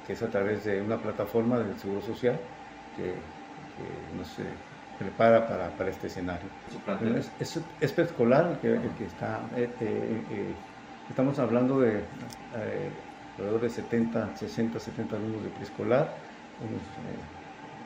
que, 0.05 0.13
es 0.13 0.21
a 0.23 0.27
través 0.27 0.65
de 0.65 0.81
una 0.81 0.97
plataforma 0.97 1.59
del 1.59 1.77
Seguro 1.77 2.01
Social, 2.01 2.39
que, 2.95 3.03
que 3.03 4.17
nos 4.17 4.27
prepara 4.97 5.47
para, 5.47 5.69
para 5.77 5.89
este 5.89 6.07
escenario. 6.07 6.49
Es, 7.17 7.29
es, 7.39 7.63
es 7.79 7.91
preescolar 7.91 8.59
que, 8.61 8.79
que 8.97 9.05
está, 9.05 9.41
eh, 9.55 9.69
eh, 9.81 10.23
eh, 10.31 10.53
estamos 11.09 11.39
hablando 11.39 11.79
de 11.79 12.03
alrededor 13.37 13.61
de 13.61 13.69
70, 13.69 14.37
60, 14.37 14.79
70 14.79 15.15
alumnos 15.15 15.43
de 15.43 15.49
preescolar, 15.49 16.13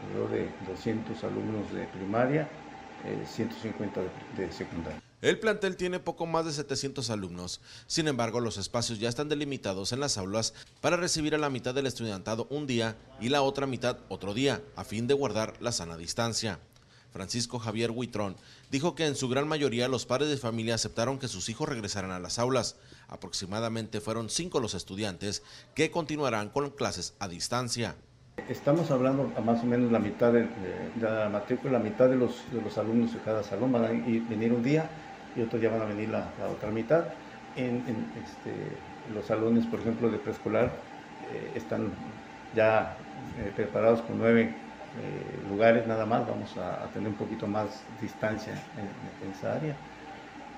alrededor 0.03 0.31
de 0.31 0.49
200 0.67 1.23
alumnos 1.23 1.73
de 1.73 1.85
primaria, 1.85 2.47
150 3.25 3.99
de, 4.01 4.45
de 4.45 4.51
secundaria. 4.51 5.01
El 5.21 5.37
plantel 5.37 5.75
tiene 5.75 5.99
poco 5.99 6.25
más 6.25 6.45
de 6.45 6.51
700 6.51 7.11
alumnos, 7.11 7.61
sin 7.85 8.07
embargo 8.07 8.39
los 8.39 8.57
espacios 8.57 8.99
ya 8.99 9.07
están 9.07 9.29
delimitados 9.29 9.91
en 9.91 9.99
las 9.99 10.17
aulas 10.17 10.55
para 10.79 10.97
recibir 10.97 11.35
a 11.35 11.37
la 11.37 11.51
mitad 11.51 11.75
del 11.75 11.85
estudiantado 11.85 12.47
un 12.49 12.65
día 12.65 12.95
y 13.19 13.29
la 13.29 13.43
otra 13.43 13.67
mitad 13.67 13.99
otro 14.09 14.33
día, 14.33 14.63
a 14.75 14.83
fin 14.83 15.05
de 15.05 15.13
guardar 15.13 15.53
la 15.61 15.71
sana 15.71 15.95
distancia. 15.95 16.59
Francisco 17.11 17.59
Javier 17.59 17.91
Huitrón, 17.91 18.35
dijo 18.71 18.95
que 18.95 19.05
en 19.05 19.15
su 19.15 19.27
gran 19.29 19.47
mayoría 19.47 19.87
los 19.87 20.05
padres 20.05 20.29
de 20.29 20.37
familia 20.37 20.75
aceptaron 20.75 21.19
que 21.19 21.27
sus 21.27 21.49
hijos 21.49 21.69
regresaran 21.69 22.11
a 22.11 22.19
las 22.19 22.39
aulas. 22.39 22.77
Aproximadamente 23.07 23.99
fueron 24.01 24.29
cinco 24.29 24.59
los 24.59 24.73
estudiantes 24.73 25.43
que 25.75 25.91
continuarán 25.91 26.49
con 26.49 26.69
clases 26.71 27.13
a 27.19 27.27
distancia. 27.27 27.95
Estamos 28.47 28.89
hablando 28.91 29.31
a 29.37 29.41
más 29.41 29.61
o 29.61 29.65
menos 29.65 29.91
la 29.91 29.99
mitad 29.99 30.31
de, 30.31 30.47
la 30.99 31.29
matrícula, 31.29 31.73
la 31.73 31.79
mitad 31.79 32.09
de 32.09 32.15
los, 32.15 32.41
alumnos 32.77 33.13
de 33.13 33.19
cada 33.19 33.43
salón 33.43 33.71
van 33.71 33.85
a 33.85 33.87
venir 33.89 34.53
un 34.53 34.63
día 34.63 34.89
y 35.35 35.41
otros 35.41 35.61
ya 35.61 35.69
van 35.69 35.81
a 35.81 35.85
venir 35.85 36.09
la, 36.09 36.31
otra 36.49 36.71
mitad. 36.71 37.05
En, 37.55 37.83
este, 38.23 38.53
los 39.13 39.25
salones, 39.25 39.65
por 39.65 39.81
ejemplo, 39.81 40.09
de 40.09 40.17
preescolar 40.17 40.71
eh, 41.33 41.51
están 41.55 41.91
ya 42.55 42.97
eh, 43.37 43.51
preparados 43.55 44.01
con 44.01 44.17
nueve 44.17 44.55
eh, 44.99 45.49
lugares 45.49 45.87
nada 45.87 46.05
más, 46.05 46.27
vamos 46.27 46.55
a, 46.57 46.85
tener 46.93 47.09
un 47.09 47.15
poquito 47.15 47.47
más 47.47 47.83
distancia 48.01 48.53
en, 48.53 49.31
esa 49.31 49.53
área. 49.53 49.75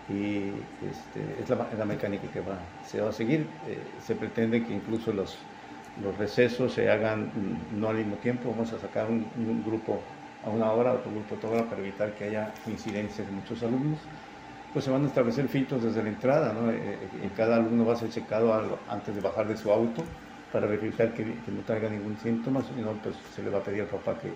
Y 0.09 0.49
este, 0.85 1.41
es 1.41 1.49
la, 1.77 1.85
mecánica 1.85 2.27
que 2.27 2.41
va, 2.41 2.57
se 2.85 2.99
va 2.99 3.09
a 3.09 3.13
seguir. 3.13 3.47
Eh, 3.67 3.79
se 4.01 4.15
pretende 4.15 4.65
que 4.65 4.73
incluso 4.73 5.13
los, 5.13 5.37
los 6.01 6.17
recesos 6.17 6.73
se 6.73 6.89
hagan 6.89 7.27
mm, 7.27 7.79
no 7.79 7.89
al 7.89 7.97
mismo 7.97 8.15
tiempo, 8.17 8.49
vamos 8.49 8.73
a 8.73 8.79
sacar 8.79 9.07
un, 9.09 9.63
grupo 9.65 10.01
a 10.45 10.49
una 10.49 10.71
hora, 10.71 10.93
otro 10.93 11.11
grupo 11.11 11.35
a 11.35 11.37
otra 11.37 11.49
hora 11.49 11.69
para 11.69 11.81
evitar 11.81 12.13
que 12.13 12.25
haya 12.25 12.51
incidencias 12.67 13.27
de 13.27 13.33
muchos 13.33 13.61
alumnos. 13.61 13.99
Pues 14.73 14.85
se 14.85 14.91
van 14.91 15.03
a 15.03 15.07
establecer 15.07 15.47
filtros 15.47 15.83
desde 15.83 16.01
la 16.01 16.09
entrada, 16.09 16.51
¿no? 16.51 16.71
Eh, 16.71 16.97
cada 17.37 17.57
alumno 17.57 17.85
va 17.85 17.93
a 17.93 17.95
ser 17.95 18.09
checado 18.09 18.79
antes 18.89 19.13
de 19.13 19.21
bajar 19.21 19.47
de 19.47 19.55
su 19.55 19.71
auto 19.71 20.03
para 20.53 20.67
verificar 20.67 21.15
que, 21.15 21.25
no 21.25 21.63
traiga 21.65 21.89
ningún 21.89 22.15
síntoma, 22.21 22.61
si 22.61 22.67
pues 23.01 23.15
se 23.35 23.41
le 23.41 23.49
va 23.49 23.57
a 23.57 23.63
pedir 23.63 23.81
al 23.81 23.87
papá 23.87 24.19
que, 24.19 24.29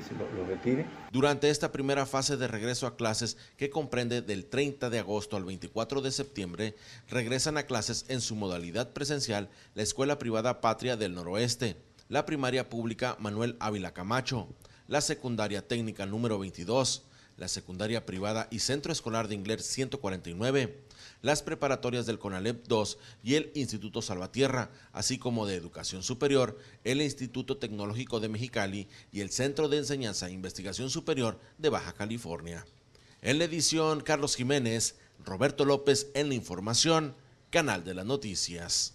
se 0.00 0.14
lo, 0.14 0.46
retire. 0.46 0.86
Durante 1.10 1.50
esta 1.50 1.72
primera 1.72 2.06
fase 2.06 2.36
de 2.36 2.46
regreso 2.46 2.86
a 2.86 2.96
clases, 2.96 3.36
que 3.56 3.68
comprende 3.68 4.22
del 4.22 4.46
30 4.46 4.90
de 4.90 5.00
agosto 5.00 5.36
al 5.36 5.44
24 5.44 6.02
de 6.02 6.12
septiembre, 6.12 6.76
regresan 7.08 7.58
a 7.58 7.64
clases 7.64 8.04
en 8.08 8.20
su 8.20 8.36
modalidad 8.36 8.92
presencial 8.92 9.50
la 9.74 9.82
Escuela 9.82 10.18
Privada 10.20 10.60
Patria 10.60 10.96
del 10.96 11.14
Noroeste, 11.14 11.76
la 12.08 12.26
primaria 12.26 12.70
pública 12.70 13.16
Manuel 13.18 13.56
Ávila 13.58 13.92
Camacho, 13.92 14.48
la 14.86 15.00
secundaria 15.00 15.66
técnica 15.66 16.06
número 16.06 16.38
22, 16.38 17.06
la 17.36 17.48
secundaria 17.48 18.06
privada 18.06 18.48
y 18.50 18.60
centro 18.60 18.92
escolar 18.92 19.28
de 19.28 19.34
inglés 19.34 19.66
149, 19.66 20.84
las 21.22 21.42
preparatorias 21.42 22.06
del 22.06 22.18
CONALEP 22.18 22.66
2 22.66 22.98
y 23.22 23.34
el 23.34 23.50
Instituto 23.54 24.02
Salvatierra, 24.02 24.70
así 24.92 25.18
como 25.18 25.46
de 25.46 25.56
Educación 25.56 26.02
Superior, 26.02 26.58
el 26.84 27.02
Instituto 27.02 27.56
Tecnológico 27.56 28.20
de 28.20 28.28
Mexicali 28.28 28.88
y 29.10 29.20
el 29.20 29.30
Centro 29.30 29.68
de 29.68 29.78
Enseñanza 29.78 30.28
e 30.28 30.32
Investigación 30.32 30.90
Superior 30.90 31.38
de 31.58 31.70
Baja 31.70 31.92
California. 31.92 32.64
En 33.22 33.38
la 33.38 33.44
edición, 33.44 34.00
Carlos 34.00 34.36
Jiménez, 34.36 34.96
Roberto 35.24 35.64
López 35.64 36.10
en 36.14 36.28
la 36.28 36.34
información, 36.34 37.14
Canal 37.50 37.84
de 37.84 37.94
las 37.94 38.04
Noticias. 38.04 38.94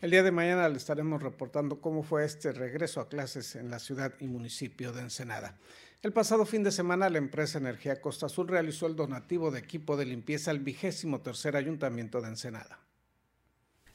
El 0.00 0.10
día 0.10 0.22
de 0.22 0.30
mañana 0.30 0.68
le 0.68 0.76
estaremos 0.76 1.22
reportando 1.22 1.80
cómo 1.80 2.02
fue 2.02 2.24
este 2.24 2.52
regreso 2.52 3.00
a 3.00 3.08
clases 3.08 3.56
en 3.56 3.70
la 3.70 3.78
ciudad 3.78 4.12
y 4.20 4.26
municipio 4.26 4.92
de 4.92 5.00
Ensenada. 5.00 5.56
El 6.04 6.12
pasado 6.12 6.44
fin 6.44 6.62
de 6.62 6.70
semana, 6.70 7.08
la 7.08 7.16
empresa 7.16 7.56
Energía 7.56 8.02
Costa 8.02 8.26
Azul 8.26 8.46
realizó 8.46 8.86
el 8.86 8.94
donativo 8.94 9.50
de 9.50 9.58
equipo 9.58 9.96
de 9.96 10.04
limpieza 10.04 10.50
al 10.50 10.58
vigésimo 10.58 11.22
tercer 11.22 11.56
ayuntamiento 11.56 12.20
de 12.20 12.28
Ensenada. 12.28 12.78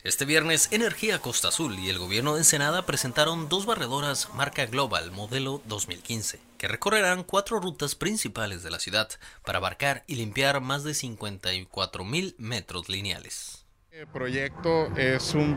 Este 0.01 0.25
viernes, 0.25 0.69
Energía 0.71 1.19
Costa 1.19 1.49
Azul 1.49 1.77
y 1.77 1.87
el 1.87 1.99
gobierno 1.99 2.33
de 2.33 2.39
Ensenada 2.39 2.87
presentaron 2.87 3.47
dos 3.47 3.67
barredoras 3.67 4.33
marca 4.33 4.65
Global 4.65 5.11
modelo 5.11 5.61
2015, 5.65 6.39
que 6.57 6.67
recorrerán 6.67 7.23
cuatro 7.23 7.59
rutas 7.59 7.93
principales 7.93 8.63
de 8.63 8.71
la 8.71 8.79
ciudad 8.79 9.07
para 9.45 9.59
abarcar 9.59 10.03
y 10.07 10.15
limpiar 10.15 10.61
más 10.61 10.83
de 10.83 10.95
54 10.95 12.05
mil 12.05 12.33
metros 12.39 12.89
lineales. 12.89 13.67
El 13.91 14.07
proyecto 14.07 14.87
es 14.95 15.35
un 15.35 15.55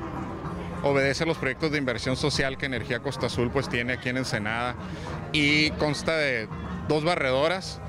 obedece 0.82 1.24
a 1.24 1.26
los 1.26 1.38
proyectos 1.38 1.72
de 1.72 1.78
inversión 1.78 2.16
social 2.16 2.58
que 2.58 2.66
Energía 2.66 3.00
Costa 3.00 3.26
Azul 3.26 3.50
pues 3.50 3.68
tiene 3.68 3.94
aquí 3.94 4.08
en 4.08 4.18
Ensenada 4.18 4.74
y 5.32 5.70
consta 5.72 6.16
de 6.16 6.48
dos 6.88 7.04
barredoras. 7.04 7.80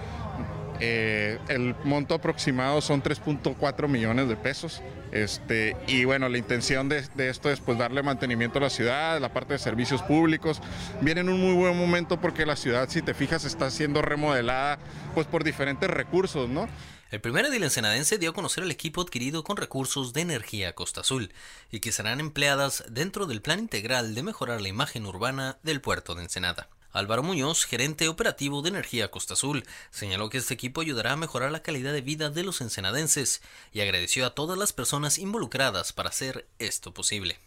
Eh, 0.80 1.40
el 1.48 1.76
monto 1.84 2.16
aproximado 2.16 2.82
son 2.82 3.02
3.4 3.02 3.88
millones 3.88 4.28
de 4.28 4.36
pesos. 4.36 4.82
Este, 5.12 5.78
y 5.86 6.06
bueno, 6.06 6.28
la 6.28 6.40
intención 6.40 6.90
de, 6.90 7.04
esto 7.18 7.52
es 7.52 7.60
pues 7.60 7.78
darle 7.78 8.02
mantenimiento 8.02 8.58
a 8.58 8.64
la 8.64 8.70
ciudad, 8.72 9.22
la 9.22 9.32
parte 9.32 9.54
de 9.54 9.60
servicios 9.60 10.02
públicos. 10.02 10.60
Viene 11.02 11.22
en 11.22 11.30
un 11.30 11.40
muy 11.40 11.54
buen 11.54 11.78
momento 11.78 12.20
porque 12.20 12.46
la 12.46 12.56
ciudad, 12.56 12.90
si 12.90 13.02
te 13.02 13.14
fijas, 13.14 13.46
está 13.46 13.70
siendo 13.70 14.02
remodelada 14.02 14.80
pues 15.14 15.28
por 15.28 15.44
diferentes 15.44 15.90
recursos, 15.90 16.50
¿no? 16.50 16.68
El 17.14 17.22
primer 17.22 17.46
edil 17.46 17.62
ensenadense 17.62 18.18
dio 18.18 18.32
a 18.32 18.34
conocer 18.34 18.64
el 18.64 18.72
equipo 18.72 19.00
adquirido 19.00 19.44
con 19.44 19.56
recursos 19.56 20.14
de 20.14 20.22
energía 20.22 20.74
Costa 20.74 21.02
Azul 21.02 21.32
y 21.70 21.80
que 21.80 21.92
serán 21.92 22.20
empleadas 22.20 22.86
dentro 22.90 23.28
del 23.28 23.44
plan 23.44 23.60
integral 23.60 24.16
de 24.16 24.24
mejorar 24.24 24.62
la 24.62 24.70
imagen 24.70 25.06
urbana 25.06 25.60
del 25.62 25.80
puerto 25.80 26.16
de 26.16 26.24
Ensenada. 26.24 26.70
Álvaro 26.92 27.22
Muñoz, 27.22 27.66
gerente 27.66 28.08
operativo 28.08 28.64
de 28.64 28.70
Energía 28.70 29.12
Costa 29.12 29.36
Azul, 29.36 29.64
señaló 29.92 30.32
que 30.32 30.40
este 30.40 30.56
equipo 30.56 30.82
ayudará 30.82 31.12
a 31.12 31.16
mejorar 31.16 31.52
la 31.52 31.62
calidad 31.62 31.94
de 31.94 32.02
vida 32.02 32.32
de 32.32 32.42
los 32.42 32.62
ensenadenses 32.62 33.44
y 33.72 33.82
agradeció 33.82 34.26
a 34.26 34.34
todas 34.34 34.58
las 34.58 34.74
personas 34.74 35.20
involucradas 35.20 35.94
para 35.94 36.10
hacer 36.10 36.48
esto 36.58 36.96
posible 36.96 37.38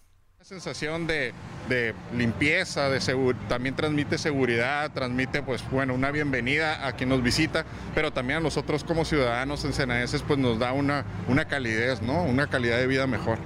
sensación 0.46 1.08
de, 1.08 1.34
limpieza, 2.14 2.88
de 2.88 3.00
también 3.48 3.74
transmite 3.74 4.16
seguridad, 4.16 4.92
transmite 4.92 5.42
pues 5.42 5.68
bueno 5.72 5.92
una 5.92 6.12
bienvenida 6.12 6.86
a 6.86 6.92
quien 6.92 7.08
nos 7.08 7.20
visita, 7.20 7.64
pero 7.96 8.12
también 8.12 8.36
a 8.36 8.42
nosotros 8.42 8.84
como 8.84 9.04
ciudadanos 9.04 9.64
ensenadenses 9.64 10.22
pues 10.22 10.38
nos 10.38 10.60
da 10.60 10.72
una, 10.72 11.04
una 11.26 11.46
calidez, 11.46 12.00
¿no? 12.00 12.22
Una 12.22 12.46
calidad 12.46 12.78
de 12.78 12.86
vida 12.86 13.08
mejor. 13.08 13.38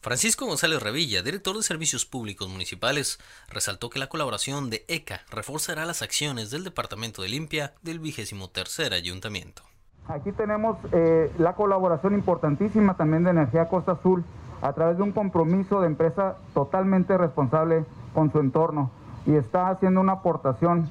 Francisco 0.00 0.44
González 0.44 0.82
Revilla, 0.82 1.22
director 1.22 1.56
de 1.56 1.62
Servicios 1.62 2.04
Públicos 2.04 2.48
Municipales, 2.48 3.20
resaltó 3.48 3.88
que 3.88 4.00
la 4.00 4.08
colaboración 4.08 4.70
de 4.70 4.84
ECA 4.88 5.20
reforzará 5.30 5.86
las 5.86 6.02
acciones 6.02 6.50
del 6.50 6.64
Departamento 6.64 7.22
de 7.22 7.28
Limpia 7.28 7.74
del 7.82 8.00
vigésimo 8.00 8.50
tercer 8.50 8.92
ayuntamiento. 8.92 9.62
Aquí 10.08 10.32
tenemos 10.32 10.78
eh, 10.90 11.30
la 11.38 11.54
colaboración 11.54 12.14
importantísima 12.14 12.96
también 12.96 13.22
de 13.22 13.30
Energía 13.30 13.68
Costa 13.68 13.92
Azul 13.92 14.24
a 14.62 14.72
través 14.72 14.96
de 14.96 15.02
un 15.02 15.12
compromiso 15.12 15.80
de 15.80 15.88
empresa 15.88 16.36
totalmente 16.54 17.18
responsable 17.18 17.84
con 18.14 18.30
su 18.30 18.38
entorno 18.38 18.90
y 19.26 19.34
está 19.34 19.68
haciendo 19.68 20.00
una 20.00 20.12
aportación 20.12 20.88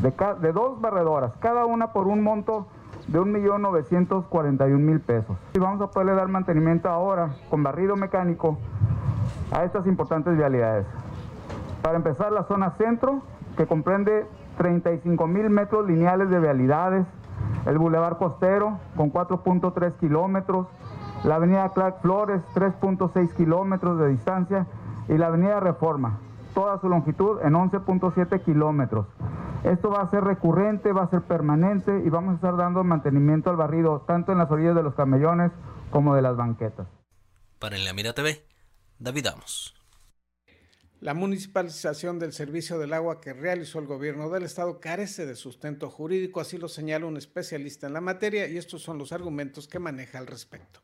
de, 0.00 0.52
dos 0.52 0.80
barredoras, 0.80 1.32
cada 1.40 1.66
una 1.66 1.92
por 1.92 2.06
un 2.06 2.22
monto 2.22 2.66
de 3.08 3.20
1.941.000 3.20 5.00
pesos. 5.00 5.36
Y 5.54 5.58
vamos 5.58 5.80
a 5.80 5.90
poderle 5.90 6.14
dar 6.14 6.28
mantenimiento 6.28 6.88
ahora 6.88 7.30
con 7.50 7.62
barrido 7.62 7.96
mecánico 7.96 8.58
a 9.50 9.64
estas 9.64 9.86
importantes 9.86 10.36
vialidades. 10.36 10.86
Para 11.82 11.96
empezar, 11.96 12.30
la 12.32 12.44
zona 12.44 12.72
centro, 12.78 13.22
que 13.56 13.66
comprende 13.66 14.26
35.000 14.58 15.48
metros 15.48 15.86
lineales 15.86 16.30
de 16.30 16.38
vialidades, 16.38 17.06
el 17.66 17.78
bulevar 17.78 18.18
costero 18.18 18.78
con 18.96 19.12
4.3 19.12 19.94
kilómetros, 19.94 20.66
la 21.24 21.36
avenida 21.36 21.72
Clark 21.72 22.00
Flores, 22.00 22.42
3.6 22.54 23.34
kilómetros 23.34 23.98
de 23.98 24.08
distancia, 24.08 24.66
y 25.08 25.16
la 25.16 25.28
avenida 25.28 25.60
Reforma, 25.60 26.20
toda 26.54 26.80
su 26.80 26.88
longitud 26.88 27.40
en 27.42 27.54
11.7 27.54 28.44
kilómetros. 28.44 29.06
Esto 29.64 29.90
va 29.90 30.02
a 30.02 30.10
ser 30.10 30.22
recurrente, 30.22 30.92
va 30.92 31.04
a 31.04 31.10
ser 31.10 31.22
permanente 31.22 32.02
y 32.04 32.08
vamos 32.10 32.32
a 32.32 32.34
estar 32.36 32.56
dando 32.56 32.84
mantenimiento 32.84 33.50
al 33.50 33.56
barrido 33.56 34.04
tanto 34.06 34.32
en 34.32 34.38
las 34.38 34.50
orillas 34.50 34.76
de 34.76 34.82
los 34.82 34.94
camellones 34.94 35.50
como 35.90 36.14
de 36.14 36.22
las 36.22 36.36
banquetas. 36.36 36.86
Para 37.58 37.76
en 37.76 37.84
la 37.84 37.92
Mira 37.92 38.12
TV, 38.12 38.44
David 38.98 39.26
Amos. 39.26 39.74
La 41.00 41.14
municipalización 41.14 42.18
del 42.18 42.32
servicio 42.32 42.78
del 42.78 42.92
agua 42.92 43.20
que 43.20 43.32
realizó 43.32 43.78
el 43.78 43.86
gobierno 43.86 44.30
del 44.30 44.42
estado 44.42 44.80
carece 44.80 45.26
de 45.26 45.36
sustento 45.36 45.90
jurídico, 45.90 46.40
así 46.40 46.58
lo 46.58 46.68
señala 46.68 47.06
un 47.06 47.16
especialista 47.16 47.86
en 47.86 47.92
la 47.92 48.00
materia 48.00 48.48
y 48.48 48.58
estos 48.58 48.82
son 48.82 48.98
los 48.98 49.12
argumentos 49.12 49.68
que 49.68 49.78
maneja 49.78 50.18
al 50.18 50.26
respecto. 50.26 50.80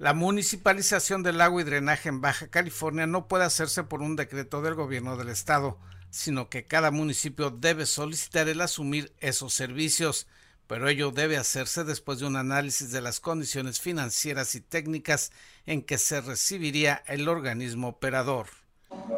La 0.00 0.14
municipalización 0.14 1.22
del 1.22 1.42
agua 1.42 1.60
y 1.60 1.64
drenaje 1.64 2.08
en 2.08 2.22
Baja 2.22 2.48
California 2.48 3.06
no 3.06 3.28
puede 3.28 3.44
hacerse 3.44 3.84
por 3.84 4.00
un 4.00 4.16
decreto 4.16 4.62
del 4.62 4.74
gobierno 4.74 5.18
del 5.18 5.28
estado, 5.28 5.76
sino 6.08 6.48
que 6.48 6.64
cada 6.64 6.90
municipio 6.90 7.50
debe 7.50 7.84
solicitar 7.84 8.48
el 8.48 8.62
asumir 8.62 9.12
esos 9.20 9.52
servicios, 9.52 10.26
pero 10.66 10.88
ello 10.88 11.10
debe 11.10 11.36
hacerse 11.36 11.84
después 11.84 12.18
de 12.18 12.26
un 12.26 12.36
análisis 12.36 12.90
de 12.92 13.02
las 13.02 13.20
condiciones 13.20 13.78
financieras 13.78 14.54
y 14.54 14.62
técnicas 14.62 15.32
en 15.66 15.82
que 15.82 15.98
se 15.98 16.22
recibiría 16.22 17.02
el 17.06 17.28
organismo 17.28 17.88
operador. 17.88 18.46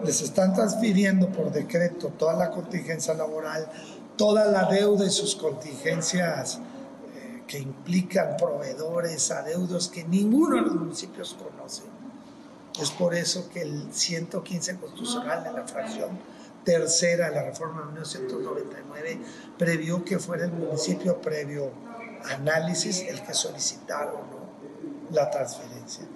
Les 0.05 0.21
están 0.21 0.53
transfiriendo 0.53 1.31
por 1.31 1.53
decreto 1.53 2.09
toda 2.09 2.35
la 2.35 2.51
contingencia 2.51 3.14
laboral, 3.14 3.71
toda 4.16 4.47
la 4.47 4.64
deuda 4.64 5.07
y 5.07 5.11
sus 5.11 5.37
contingencias 5.37 6.59
que 7.53 7.59
implican 7.59 8.38
proveedores, 8.38 9.31
adeudos 9.31 9.88
que 9.88 10.05
ninguno 10.05 10.57
de 10.57 10.62
los 10.62 10.75
municipios 10.75 11.35
conoce. 11.35 11.83
Es 12.81 12.91
por 12.91 13.15
eso 13.15 13.51
que 13.51 13.61
el 13.61 13.93
115 13.93 14.77
constitucional 14.77 15.45
de 15.45 15.53
la 15.53 15.69
fracción 15.69 16.19
tercera 16.65 17.29
de 17.29 17.35
la 17.37 17.43
reforma 17.43 17.81
de 17.81 17.87
1999 17.88 19.21
previó 19.59 20.03
que 20.03 20.19
fuera 20.19 20.47
el 20.47 20.53
municipio 20.53 21.21
previo 21.21 21.71
análisis 22.25 23.01
el 23.01 23.21
que 23.23 23.35
solicitara 23.35 24.15
la 25.11 25.31
transferencia. 25.31 26.09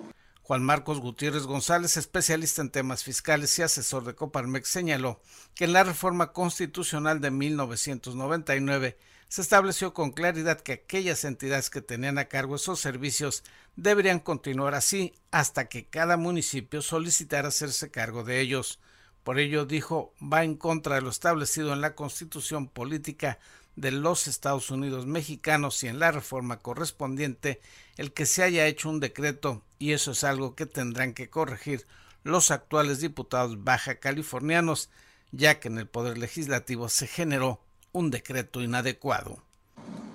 Juan 0.42 0.62
Marcos 0.62 1.01
Gutiérrez 1.01 1.42
González, 1.42 1.99
especialista 1.99 2.62
en 2.62 2.70
temas 2.70 3.05
fiscales 3.05 3.59
y 3.59 3.62
asesor 3.62 4.05
de 4.05 4.14
Coparmex, 4.14 4.70
señaló 4.70 5.20
que 5.55 5.64
en 5.64 5.75
la 5.75 5.85
reforma 5.85 6.33
constitucional 6.33 7.20
de 7.20 7.31
1999 7.31 8.96
se 9.28 9.42
estableció 9.42 9.92
con 9.92 10.12
claridad 10.12 10.60
que 10.60 10.72
aquellas 10.72 11.24
entidades 11.24 11.70
que 11.70 11.80
tenían 11.80 12.18
a 12.18 12.26
cargo 12.26 12.56
esos 12.56 12.80
servicios 12.80 13.42
deberían 13.74 14.20
continuar 14.20 14.74
así 14.74 15.14
hasta 15.30 15.68
que 15.68 15.86
cada 15.86 16.16
municipio 16.16 16.80
solicitara 16.80 17.48
hacerse 17.48 17.90
cargo 17.90 18.24
de 18.24 18.40
ellos. 18.40 18.78
Por 19.24 19.40
ello, 19.40 19.66
dijo, 19.66 20.14
va 20.22 20.44
en 20.44 20.54
contra 20.54 20.94
de 20.94 21.02
lo 21.02 21.10
establecido 21.10 21.72
en 21.72 21.80
la 21.80 21.96
Constitución 21.96 22.68
Política 22.68 23.40
de 23.74 23.90
los 23.90 24.28
Estados 24.28 24.70
Unidos 24.70 25.06
mexicanos 25.06 25.82
y 25.82 25.88
en 25.88 25.98
la 25.98 26.12
reforma 26.12 26.60
correspondiente 26.60 27.60
el 27.96 28.12
que 28.12 28.24
se 28.24 28.42
haya 28.42 28.66
hecho 28.66 28.88
un 28.88 29.00
decreto 29.00 29.62
y 29.78 29.92
eso 29.92 30.12
es 30.12 30.24
algo 30.24 30.54
que 30.54 30.66
tendrán 30.66 31.12
que 31.12 31.28
corregir 31.28 31.86
los 32.22 32.50
actuales 32.50 33.00
diputados 33.00 33.62
baja 33.62 33.96
californianos, 33.96 34.90
ya 35.30 35.60
que 35.60 35.68
en 35.68 35.78
el 35.78 35.86
Poder 35.86 36.18
Legislativo 36.18 36.88
se 36.88 37.06
generó 37.06 37.60
un 37.96 38.11
decreto 38.11 38.61
inadecuado. 38.61 39.38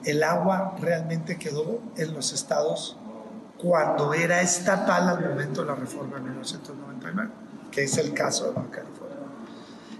El 0.05 0.21
agua 0.21 0.75
realmente 0.79 1.39
quedó 1.39 1.81
en 1.97 2.13
los 2.13 2.31
estados 2.31 2.95
cuando 3.57 4.13
era 4.13 4.41
estatal 4.41 5.09
al 5.09 5.29
momento 5.29 5.61
de 5.61 5.67
la 5.67 5.75
reforma 5.75 6.17
de 6.17 6.23
1999, 6.23 7.31
que 7.71 7.83
es 7.83 7.97
el 7.97 8.13
caso 8.13 8.45
de 8.45 8.51
Baja 8.51 8.69
California. 8.69 9.17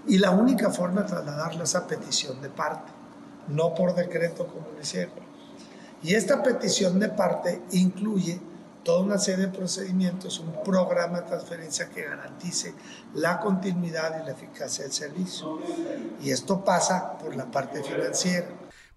Y 0.06 0.18
la 0.18 0.30
única 0.30 0.70
forma 0.70 1.02
de 1.02 1.08
trasladarla 1.08 1.64
es 1.64 1.74
a 1.74 1.86
petición 1.88 2.40
de 2.40 2.50
parte, 2.50 2.92
no 3.48 3.74
por 3.74 3.96
decreto 3.96 4.46
como 4.46 4.68
lo 4.72 4.80
hicieron. 4.80 5.14
Y 6.04 6.14
esta 6.14 6.40
petición 6.40 7.00
de 7.00 7.08
parte 7.08 7.62
incluye 7.72 8.40
toda 8.84 9.02
una 9.02 9.18
serie 9.18 9.46
de 9.46 9.52
procedimientos, 9.52 10.38
un 10.38 10.62
programa 10.62 11.20
de 11.20 11.28
transferencia 11.28 11.88
que 11.88 12.02
garantice 12.02 12.74
la 13.14 13.38
continuidad 13.40 14.22
y 14.22 14.26
la 14.26 14.32
eficacia 14.32 14.84
del 14.84 14.92
servicio. 14.92 15.60
Y 16.22 16.30
esto 16.30 16.64
pasa 16.64 17.18
por 17.18 17.36
la 17.36 17.50
parte 17.50 17.82
financiera. 17.82 18.48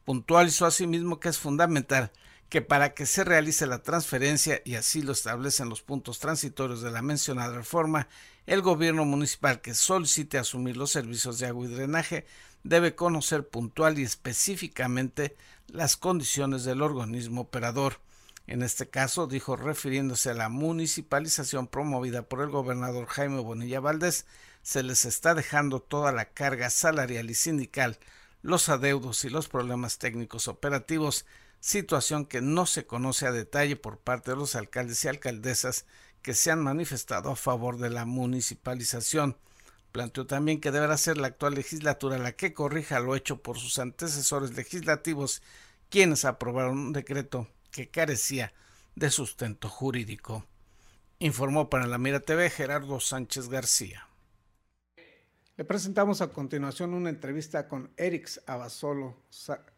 Puntualizó 0.04 0.66
asimismo 0.66 1.20
que 1.20 1.30
es 1.30 1.38
fundamental 1.38 2.12
que 2.50 2.62
para 2.62 2.94
que 2.94 3.06
se 3.06 3.24
realice 3.24 3.66
la 3.66 3.82
transferencia, 3.82 4.62
y 4.64 4.76
así 4.76 5.02
lo 5.02 5.12
establecen 5.12 5.68
los 5.68 5.82
puntos 5.82 6.20
transitorios 6.20 6.82
de 6.82 6.92
la 6.92 7.02
mencionada 7.02 7.56
reforma, 7.56 8.08
el 8.46 8.62
gobierno 8.62 9.04
municipal 9.06 9.62
que 9.62 9.74
solicite 9.74 10.38
asumir 10.38 10.78
los 10.78 10.92
servicios 10.92 11.40
de 11.40 11.48
agua 11.48 11.66
y 11.66 11.70
drenaje 11.70 12.26
debe 12.64 12.96
conocer 12.96 13.48
puntual 13.48 13.98
y 14.00 14.04
específicamente 14.04 15.36
las 15.68 15.98
condiciones 15.98 16.64
del 16.64 16.82
organismo 16.82 17.42
operador. 17.42 18.00
En 18.48 18.62
este 18.62 18.90
caso, 18.90 19.26
dijo 19.26 19.56
refiriéndose 19.56 20.30
a 20.30 20.36
la 20.36 20.50
municipalización 20.50 21.68
promovida 21.68 22.30
por 22.30 22.42
el 22.42 22.50
gobernador 22.50 23.08
Jaime 23.08 23.40
Bonilla 23.40 23.80
Valdés, 23.80 24.26
se 24.62 24.84
les 24.84 25.06
está 25.06 25.34
dejando 25.34 25.80
toda 25.80 26.12
la 26.12 26.26
carga 26.26 26.70
salarial 26.70 27.30
y 27.30 27.34
sindical, 27.34 27.98
los 28.44 28.70
adeudos 28.70 29.26
y 29.26 29.30
los 29.30 29.48
problemas 29.48 29.98
técnicos 29.98 30.48
operativos, 30.48 31.26
situación 31.60 32.26
que 32.28 32.42
no 32.42 32.68
se 32.68 32.86
conoce 32.86 33.26
a 33.26 33.32
detalle 33.32 33.76
por 33.76 33.98
parte 33.98 34.32
de 34.32 34.38
los 34.38 34.56
alcaldes 34.56 35.04
y 35.04 35.08
alcaldesas 35.08 35.86
que 36.22 36.36
se 36.36 36.52
han 36.52 36.62
manifestado 36.62 37.32
a 37.32 37.36
favor 37.36 37.80
de 37.80 37.90
la 37.90 38.06
municipalización. 38.06 39.38
Planteó 39.92 40.28
también 40.28 40.62
que 40.62 40.72
deberá 40.72 40.98
ser 40.98 41.18
la 41.18 41.28
actual 41.28 41.56
legislatura 41.56 42.20
la 42.20 42.34
que 42.34 42.54
corrija 42.54 43.00
lo 43.00 43.16
hecho 43.16 43.42
por 43.42 43.58
sus 43.58 43.80
antecesores 43.80 44.56
legislativos, 44.56 45.42
quienes 45.90 46.26
aprobaron 46.26 46.78
un 46.78 46.94
decreto 46.94 47.48
que 47.76 47.90
carecía 47.90 48.54
de 48.96 49.10
sustento 49.10 49.68
jurídico. 49.68 50.46
Informó 51.20 51.70
para 51.70 51.88
la 51.88 51.98
Mira 51.98 52.22
TV 52.22 52.50
Gerardo 52.50 53.02
Sánchez 53.02 53.50
García. 53.50 54.08
Le 55.58 55.66
presentamos 55.66 56.22
a 56.22 56.32
continuación 56.32 56.94
una 56.94 57.10
entrevista 57.10 57.68
con 57.68 57.92
Erix 57.98 58.42
Abasolo, 58.46 59.18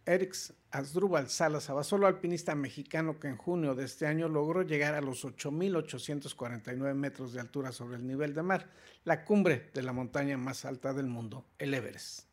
Erix 0.05 0.53
Asdrúbal 0.69 1.27
Salas 1.31 1.71
Abasolo, 1.71 2.05
alpinista 2.05 2.53
mexicano 2.53 3.19
que 3.19 3.29
en 3.29 3.37
junio 3.37 3.73
de 3.73 3.85
este 3.85 4.05
año 4.05 4.29
logró 4.29 4.61
llegar 4.61 4.93
a 4.93 5.01
los 5.01 5.25
8.849 5.25 6.93
metros 6.93 7.33
de 7.33 7.39
altura 7.39 7.71
sobre 7.71 7.97
el 7.97 8.05
nivel 8.05 8.35
de 8.35 8.43
mar, 8.43 8.69
la 9.05 9.25
cumbre 9.25 9.71
de 9.73 9.81
la 9.81 9.93
montaña 9.93 10.37
más 10.37 10.65
alta 10.65 10.93
del 10.93 11.07
mundo, 11.07 11.45
el 11.57 11.73
Everest. 11.73 12.26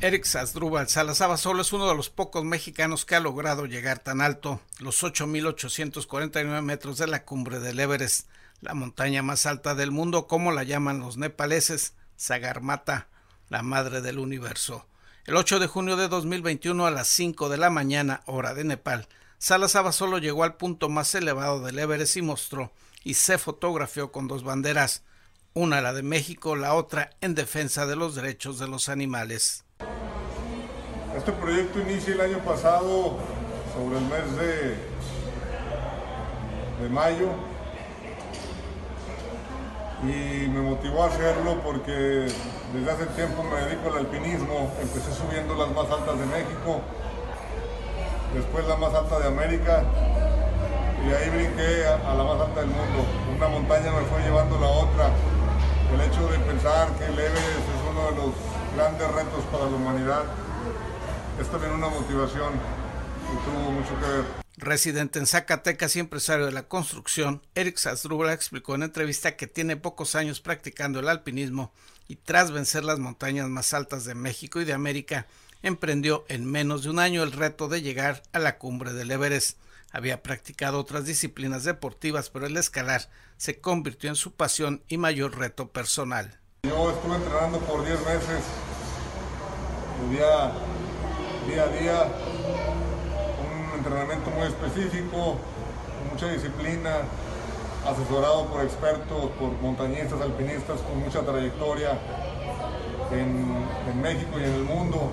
Eric 0.00 0.32
Asdrúbal 0.36 0.88
Salas 0.88 1.20
Abasolo 1.22 1.62
es 1.62 1.72
uno 1.72 1.88
de 1.88 1.94
los 1.96 2.08
pocos 2.08 2.44
mexicanos 2.44 3.04
que 3.04 3.16
ha 3.16 3.20
logrado 3.20 3.66
llegar 3.66 3.98
tan 3.98 4.20
alto, 4.20 4.60
los 4.78 5.02
8.849 5.02 6.62
metros 6.62 6.98
de 6.98 7.08
la 7.08 7.24
cumbre 7.24 7.58
del 7.58 7.80
Everest, 7.80 8.28
la 8.60 8.74
montaña 8.74 9.24
más 9.24 9.44
alta 9.44 9.74
del 9.74 9.90
mundo, 9.90 10.28
como 10.28 10.52
la 10.52 10.62
llaman 10.62 11.00
los 11.00 11.16
nepaleses, 11.16 11.94
Sagarmata, 12.14 13.08
la 13.48 13.62
madre 13.62 14.00
del 14.00 14.20
universo. 14.20 14.86
El 15.24 15.34
8 15.34 15.58
de 15.58 15.66
junio 15.66 15.96
de 15.96 16.06
2021 16.06 16.86
a 16.86 16.92
las 16.92 17.08
5 17.08 17.48
de 17.48 17.56
la 17.56 17.68
mañana, 17.68 18.22
hora 18.26 18.54
de 18.54 18.62
Nepal, 18.62 19.08
Salas 19.38 19.74
Abasolo 19.74 20.18
llegó 20.18 20.44
al 20.44 20.56
punto 20.56 20.88
más 20.88 21.12
elevado 21.16 21.60
del 21.64 21.76
Everest 21.76 22.16
y 22.16 22.22
mostró 22.22 22.72
y 23.02 23.14
se 23.14 23.36
fotografió 23.36 24.12
con 24.12 24.28
dos 24.28 24.44
banderas, 24.44 25.02
una 25.54 25.80
la 25.80 25.92
de 25.92 26.04
México, 26.04 26.54
la 26.54 26.74
otra 26.74 27.10
en 27.20 27.34
defensa 27.34 27.84
de 27.84 27.96
los 27.96 28.14
derechos 28.14 28.60
de 28.60 28.68
los 28.68 28.88
animales. 28.88 29.64
Este 31.16 31.32
proyecto 31.32 31.80
inicia 31.80 32.14
el 32.14 32.20
año 32.20 32.38
pasado 32.38 33.16
sobre 33.74 33.98
el 33.98 34.04
mes 34.04 34.36
de, 34.36 34.76
de 36.82 36.88
mayo 36.90 37.28
y 40.02 40.48
me 40.48 40.60
motivó 40.60 41.02
a 41.02 41.06
hacerlo 41.06 41.60
porque 41.64 42.28
desde 42.72 42.90
hace 42.90 43.06
tiempo 43.16 43.42
me 43.42 43.60
dedico 43.62 43.90
al 43.90 43.98
alpinismo, 43.98 44.70
empecé 44.80 45.12
subiendo 45.12 45.54
las 45.54 45.70
más 45.70 45.90
altas 45.90 46.18
de 46.18 46.26
México, 46.26 46.82
después 48.34 48.66
la 48.66 48.76
más 48.76 48.94
alta 48.94 49.18
de 49.18 49.26
América 49.28 49.82
y 51.04 51.12
ahí 51.12 51.30
brinqué 51.30 51.86
a, 51.86 52.14
la 52.14 52.22
más 52.22 52.40
alta 52.40 52.60
del 52.60 52.70
mundo. 52.70 53.04
Una 53.36 53.48
montaña 53.48 53.90
me 53.92 54.02
fue 54.06 54.22
llevando 54.22 54.58
la 54.60 54.68
otra. 54.68 55.10
El 55.92 56.00
hecho 56.02 56.28
de 56.28 56.38
pensar 56.40 56.88
que 56.98 57.06
el 57.06 57.18
Everest 57.18 57.38
es 57.38 57.82
uno 57.90 58.10
de 58.10 58.16
los 58.16 58.57
grandes 58.78 59.10
retos 59.10 59.44
para 59.50 59.64
la 59.64 59.76
humanidad 59.76 60.22
es 61.40 61.48
también 61.48 61.72
una 61.72 61.88
motivación 61.88 62.52
y 62.54 63.44
tuvo 63.44 63.72
mucho 63.72 63.88
que 63.98 64.06
ver. 64.06 64.24
Residente 64.56 65.18
en 65.18 65.26
Zacatecas 65.26 65.96
y 65.96 65.98
empresario 65.98 66.46
de 66.46 66.52
la 66.52 66.68
construcción, 66.68 67.42
Eric 67.56 67.76
Sasdrubla 67.76 68.32
explicó 68.32 68.76
en 68.76 68.84
entrevista 68.84 69.34
que 69.34 69.48
tiene 69.48 69.76
pocos 69.76 70.14
años 70.14 70.40
practicando 70.40 71.00
el 71.00 71.08
alpinismo 71.08 71.72
y 72.06 72.16
tras 72.16 72.52
vencer 72.52 72.84
las 72.84 73.00
montañas 73.00 73.48
más 73.48 73.74
altas 73.74 74.04
de 74.04 74.14
México 74.14 74.60
y 74.60 74.64
de 74.64 74.74
América, 74.74 75.26
emprendió 75.62 76.24
en 76.28 76.48
menos 76.48 76.84
de 76.84 76.90
un 76.90 77.00
año 77.00 77.24
el 77.24 77.32
reto 77.32 77.66
de 77.66 77.82
llegar 77.82 78.22
a 78.32 78.38
la 78.38 78.58
cumbre 78.58 78.92
del 78.92 79.10
Everest. 79.10 79.58
Había 79.90 80.22
practicado 80.22 80.78
otras 80.78 81.04
disciplinas 81.04 81.64
deportivas, 81.64 82.30
pero 82.30 82.46
el 82.46 82.56
escalar 82.56 83.10
se 83.38 83.60
convirtió 83.60 84.08
en 84.08 84.16
su 84.16 84.34
pasión 84.34 84.84
y 84.86 84.98
mayor 84.98 85.36
reto 85.36 85.72
personal. 85.72 86.38
Yo 86.64 86.90
estuve 86.90 87.14
entrenando 87.14 87.60
por 87.60 87.86
10 87.86 88.00
meses, 88.00 88.44
día 90.10 90.52
día 91.48 91.62
a 91.62 91.68
día, 91.68 92.08
un 93.40 93.78
entrenamiento 93.78 94.30
muy 94.30 94.46
específico, 94.46 95.36
mucha 96.12 96.28
disciplina, 96.28 97.08
asesorado 97.86 98.46
por 98.46 98.64
expertos, 98.64 99.30
por 99.40 99.52
montañistas, 99.62 100.20
alpinistas 100.20 100.80
con 100.82 101.00
mucha 101.00 101.22
trayectoria 101.22 101.98
en, 103.12 104.02
México 104.02 104.38
y 104.38 104.44
en 104.44 104.54
el 104.54 104.64
mundo. 104.64 105.10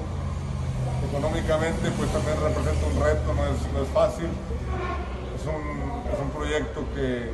Económicamente 1.10 1.90
pues 1.98 2.12
también 2.12 2.36
representa 2.42 2.86
un 2.86 3.02
reto, 3.02 3.34
no 3.34 3.82
es, 3.82 3.90
fácil. 3.94 4.28
Es 5.36 5.46
un, 5.48 5.86
proyecto 6.36 6.84
que, 6.94 7.32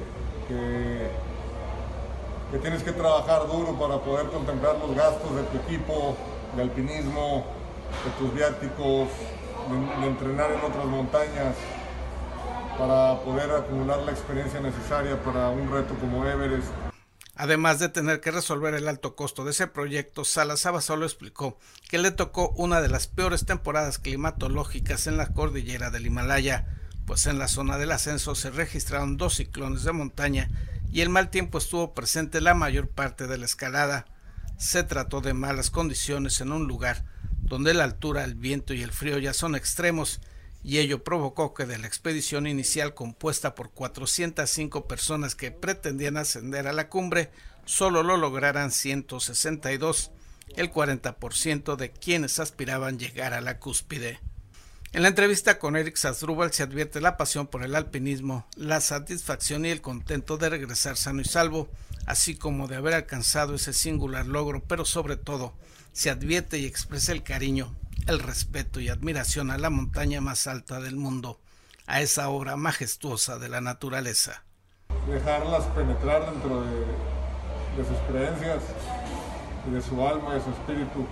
que, 0.47 1.09
que 2.51 2.57
tienes 2.59 2.83
que 2.83 2.91
trabajar 2.91 3.47
duro 3.47 3.73
para 3.79 3.97
poder 3.97 4.27
contemplar 4.27 4.75
los 4.77 4.95
gastos 4.95 5.35
de 5.35 5.43
tu 5.43 5.57
equipo 5.57 6.15
de 6.55 6.61
alpinismo, 6.61 7.45
de 8.05 8.11
tus 8.19 8.33
viáticos, 8.33 9.09
de, 9.69 10.07
entrenar 10.07 10.51
en 10.51 10.61
otras 10.61 10.85
montañas, 10.85 11.55
para 12.77 13.19
poder 13.21 13.51
acumular 13.51 13.99
la 13.99 14.11
experiencia 14.11 14.59
necesaria 14.59 15.21
para 15.23 15.49
un 15.49 15.71
reto 15.71 15.93
como 15.95 16.25
Everest. 16.25 16.67
Además 17.35 17.79
de 17.79 17.89
tener 17.89 18.21
que 18.21 18.31
resolver 18.31 18.73
el 18.73 18.87
alto 18.87 19.15
costo 19.15 19.45
de 19.45 19.51
ese 19.51 19.67
proyecto, 19.67 20.25
Salas 20.25 20.67
solo 20.83 21.05
explicó 21.05 21.57
que 21.89 21.97
le 21.97 22.11
tocó 22.11 22.49
una 22.49 22.81
de 22.81 22.89
las 22.89 23.07
peores 23.07 23.45
temporadas 23.45 23.99
climatológicas 23.99 25.07
en 25.07 25.17
la 25.17 25.27
cordillera 25.27 25.89
del 25.89 26.05
Himalaya, 26.05 26.67
pues 27.05 27.25
en 27.25 27.39
la 27.39 27.47
zona 27.47 27.77
del 27.77 27.91
ascenso 27.91 28.35
se 28.35 28.51
registraron 28.51 29.17
dos 29.17 29.35
ciclones 29.35 29.83
de 29.83 29.91
montaña 29.91 30.49
y 30.91 31.01
el 31.01 31.09
mal 31.09 31.29
tiempo 31.29 31.57
estuvo 31.57 31.93
presente 31.93 32.41
la 32.41 32.53
mayor 32.53 32.87
parte 32.89 33.27
de 33.27 33.37
la 33.37 33.45
escalada. 33.45 34.05
Se 34.61 34.83
trató 34.83 35.21
de 35.21 35.33
malas 35.33 35.71
condiciones 35.71 36.39
en 36.39 36.51
un 36.51 36.67
lugar 36.67 37.03
donde 37.39 37.73
la 37.73 37.83
altura, 37.83 38.23
el 38.23 38.35
viento 38.35 38.75
y 38.75 38.83
el 38.83 38.91
frío 38.91 39.17
ya 39.17 39.33
son 39.33 39.55
extremos, 39.55 40.21
y 40.63 40.77
ello 40.77 41.03
provocó 41.03 41.55
que 41.55 41.65
de 41.65 41.79
la 41.79 41.87
expedición 41.87 42.45
inicial 42.45 42.93
compuesta 42.93 43.55
por 43.55 43.71
405 43.71 44.87
personas 44.87 45.33
que 45.33 45.49
pretendían 45.49 46.15
ascender 46.15 46.67
a 46.67 46.73
la 46.73 46.89
cumbre, 46.89 47.31
solo 47.65 48.03
lo 48.03 48.17
lograran 48.17 48.69
162, 48.69 50.11
el 50.55 50.71
40% 50.71 51.75
de 51.75 51.89
quienes 51.89 52.37
aspiraban 52.37 52.99
llegar 52.99 53.33
a 53.33 53.41
la 53.41 53.57
cúspide. 53.57 54.19
En 54.93 55.01
la 55.01 55.07
entrevista 55.07 55.57
con 55.57 55.75
Eric 55.75 55.95
Sasdrubal 55.95 56.53
se 56.53 56.61
advierte 56.61 57.01
la 57.01 57.17
pasión 57.17 57.47
por 57.47 57.63
el 57.63 57.73
alpinismo, 57.73 58.45
la 58.55 58.79
satisfacción 58.79 59.65
y 59.65 59.69
el 59.69 59.81
contento 59.81 60.37
de 60.37 60.49
regresar 60.49 60.97
sano 60.97 61.21
y 61.21 61.25
salvo, 61.25 61.67
así 62.05 62.35
como 62.35 62.67
de 62.67 62.75
haber 62.75 62.93
alcanzado 62.93 63.55
ese 63.55 63.73
singular 63.73 64.25
logro, 64.25 64.63
pero 64.63 64.85
sobre 64.85 65.17
todo 65.17 65.53
se 65.91 66.09
advierte 66.09 66.57
y 66.59 66.65
expresa 66.65 67.11
el 67.11 67.23
cariño, 67.23 67.75
el 68.07 68.19
respeto 68.19 68.79
y 68.79 68.89
admiración 68.89 69.51
a 69.51 69.57
la 69.57 69.69
montaña 69.69 70.21
más 70.21 70.47
alta 70.47 70.79
del 70.79 70.95
mundo, 70.95 71.39
a 71.87 72.01
esa 72.01 72.29
obra 72.29 72.55
majestuosa 72.55 73.37
de 73.37 73.49
la 73.49 73.61
naturaleza. 73.61 74.43
Dejarlas 75.07 75.65
penetrar 75.67 76.31
dentro 76.31 76.61
de, 76.61 77.83
sus 77.83 77.97
creencias, 78.09 78.63
de 79.71 79.81
su 79.81 80.07
alma, 80.07 80.35
de 80.35 80.41
su 80.41 80.49
espíritu. 80.51 81.05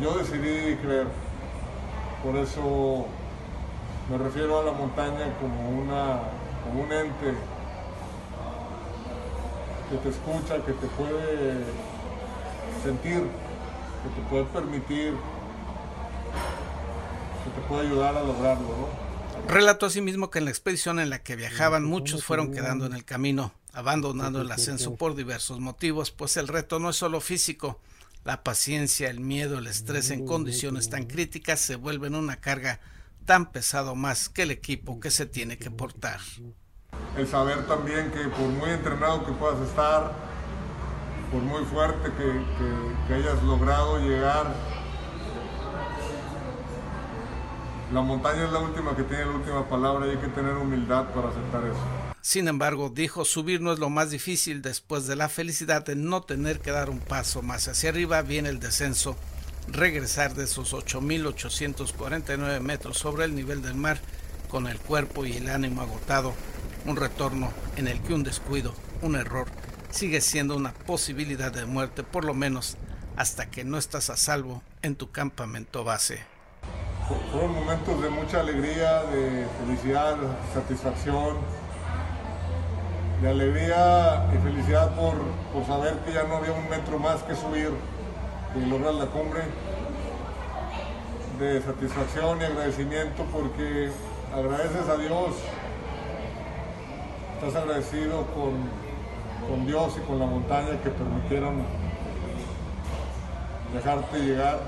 Yo 0.00 0.16
decidí 0.16 0.76
creer, 0.76 1.08
por 2.22 2.36
eso 2.36 3.06
me 4.10 4.18
refiero 4.18 4.60
a 4.60 4.64
la 4.64 4.72
montaña 4.72 5.32
como, 5.40 5.68
una, 5.70 6.20
como 6.70 6.84
un 6.84 6.92
ente 6.92 7.34
que 9.90 9.96
te 9.96 10.08
escucha, 10.08 10.64
que 10.64 10.72
te 10.72 10.86
puede 10.86 11.64
sentir, 12.84 13.22
que 14.02 14.20
te 14.20 14.28
puede 14.28 14.44
permitir, 14.44 15.14
que 17.44 17.60
te 17.60 17.68
puede 17.68 17.88
ayudar 17.88 18.16
a 18.16 18.22
lograrlo. 18.22 18.68
¿no? 18.68 19.52
Relató 19.52 19.86
asimismo 19.86 20.30
que 20.30 20.38
en 20.38 20.44
la 20.44 20.52
expedición 20.52 21.00
en 21.00 21.10
la 21.10 21.24
que 21.24 21.34
viajaban 21.34 21.84
muchos 21.84 22.24
fueron 22.24 22.52
quedando 22.52 22.86
en 22.86 22.92
el 22.92 23.04
camino, 23.04 23.52
abandonando 23.72 24.40
el 24.40 24.52
ascenso 24.52 24.94
por 24.94 25.16
diversos 25.16 25.58
motivos, 25.58 26.12
pues 26.12 26.36
el 26.36 26.46
reto 26.46 26.78
no 26.78 26.90
es 26.90 26.96
solo 26.96 27.20
físico, 27.20 27.80
la 28.22 28.44
paciencia, 28.44 29.10
el 29.10 29.18
miedo, 29.18 29.58
el 29.58 29.66
estrés 29.66 30.10
en 30.10 30.24
condiciones 30.24 30.88
tan 30.88 31.06
críticas 31.06 31.58
se 31.58 31.74
vuelven 31.74 32.14
una 32.14 32.36
carga 32.36 32.78
tan 33.24 33.50
pesado 33.50 33.96
más 33.96 34.28
que 34.28 34.42
el 34.42 34.52
equipo 34.52 35.00
que 35.00 35.10
se 35.10 35.26
tiene 35.26 35.58
que 35.58 35.70
portar 35.70 36.20
el 37.16 37.26
saber 37.26 37.66
también 37.66 38.10
que 38.10 38.28
por 38.28 38.48
muy 38.48 38.70
entrenado 38.70 39.24
que 39.24 39.32
puedas 39.32 39.60
estar, 39.68 40.12
por 41.30 41.42
muy 41.42 41.64
fuerte 41.64 42.10
que, 42.16 43.14
hayas 43.14 43.42
logrado 43.42 43.98
llegar, 43.98 44.54
la 47.92 48.00
montaña 48.02 48.44
es 48.44 48.52
la 48.52 48.60
última 48.60 48.96
que 48.96 49.02
tiene 49.02 49.24
la 49.24 49.32
última 49.32 49.68
palabra 49.68 50.06
y 50.06 50.10
hay 50.10 50.16
que 50.16 50.28
tener 50.28 50.54
humildad 50.54 51.06
para 51.12 51.28
aceptar 51.28 51.64
eso. 51.64 51.80
Sin 52.20 52.46
embargo, 52.46 52.90
dijo, 52.90 53.24
subir 53.24 53.60
no 53.60 53.72
es 53.72 53.78
lo 53.78 53.90
más 53.90 54.10
difícil 54.10 54.62
después 54.62 55.06
de 55.06 55.16
la 55.16 55.28
felicidad 55.28 55.84
de 55.84 55.96
no 55.96 56.22
tener 56.22 56.60
que 56.60 56.70
dar 56.70 56.90
un 56.90 57.00
paso 57.00 57.42
más 57.42 57.66
hacia 57.66 57.90
arriba, 57.90 58.22
viene 58.22 58.50
el 58.50 58.60
descenso, 58.60 59.16
regresar 59.68 60.34
de 60.34 60.44
esos 60.44 60.72
8.849 60.72 62.60
metros 62.60 62.98
sobre 62.98 63.24
el 63.24 63.34
nivel 63.34 63.62
del 63.62 63.74
mar 63.74 63.98
con 64.48 64.66
el 64.66 64.78
cuerpo 64.78 65.24
y 65.24 65.32
el 65.32 65.48
ánimo 65.48 65.80
agotado 65.80 66.34
un 66.86 66.96
retorno 66.96 67.50
en 67.76 67.88
el 67.88 68.00
que 68.00 68.14
un 68.14 68.22
descuido, 68.22 68.74
un 69.02 69.16
error, 69.16 69.48
sigue 69.90 70.20
siendo 70.20 70.56
una 70.56 70.72
posibilidad 70.72 71.52
de 71.52 71.66
muerte, 71.66 72.02
por 72.02 72.24
lo 72.24 72.34
menos 72.34 72.76
hasta 73.16 73.46
que 73.46 73.64
no 73.64 73.76
estás 73.78 74.10
a 74.10 74.16
salvo 74.16 74.62
en 74.82 74.96
tu 74.96 75.10
campamento 75.10 75.84
base. 75.84 76.20
Fueron 77.32 77.54
momentos 77.54 78.00
de 78.02 78.08
mucha 78.08 78.40
alegría, 78.40 79.02
de 79.04 79.46
felicidad, 79.64 80.16
satisfacción, 80.54 81.38
de 83.20 83.28
alegría 83.28 84.30
y 84.32 84.38
felicidad 84.42 84.94
por, 84.94 85.14
por 85.52 85.66
saber 85.66 85.98
que 86.04 86.12
ya 86.12 86.22
no 86.24 86.36
había 86.36 86.52
un 86.52 86.68
metro 86.70 86.98
más 86.98 87.22
que 87.24 87.34
subir 87.34 87.70
y 88.56 88.70
lograr 88.70 88.94
la 88.94 89.06
cumbre, 89.06 89.42
de 91.38 91.60
satisfacción 91.62 92.40
y 92.40 92.44
agradecimiento 92.44 93.24
porque 93.32 93.90
agradeces 94.34 94.88
a 94.88 94.96
Dios 94.96 95.34
estás 97.42 97.62
agradecido 97.62 98.26
con, 98.34 99.66
Dios 99.66 99.94
y 99.96 100.00
con 100.06 100.18
la 100.18 100.26
montaña 100.26 100.78
que 100.82 100.90
permitieron 100.90 101.62
dejarte 103.72 104.18
llegar. 104.18 104.58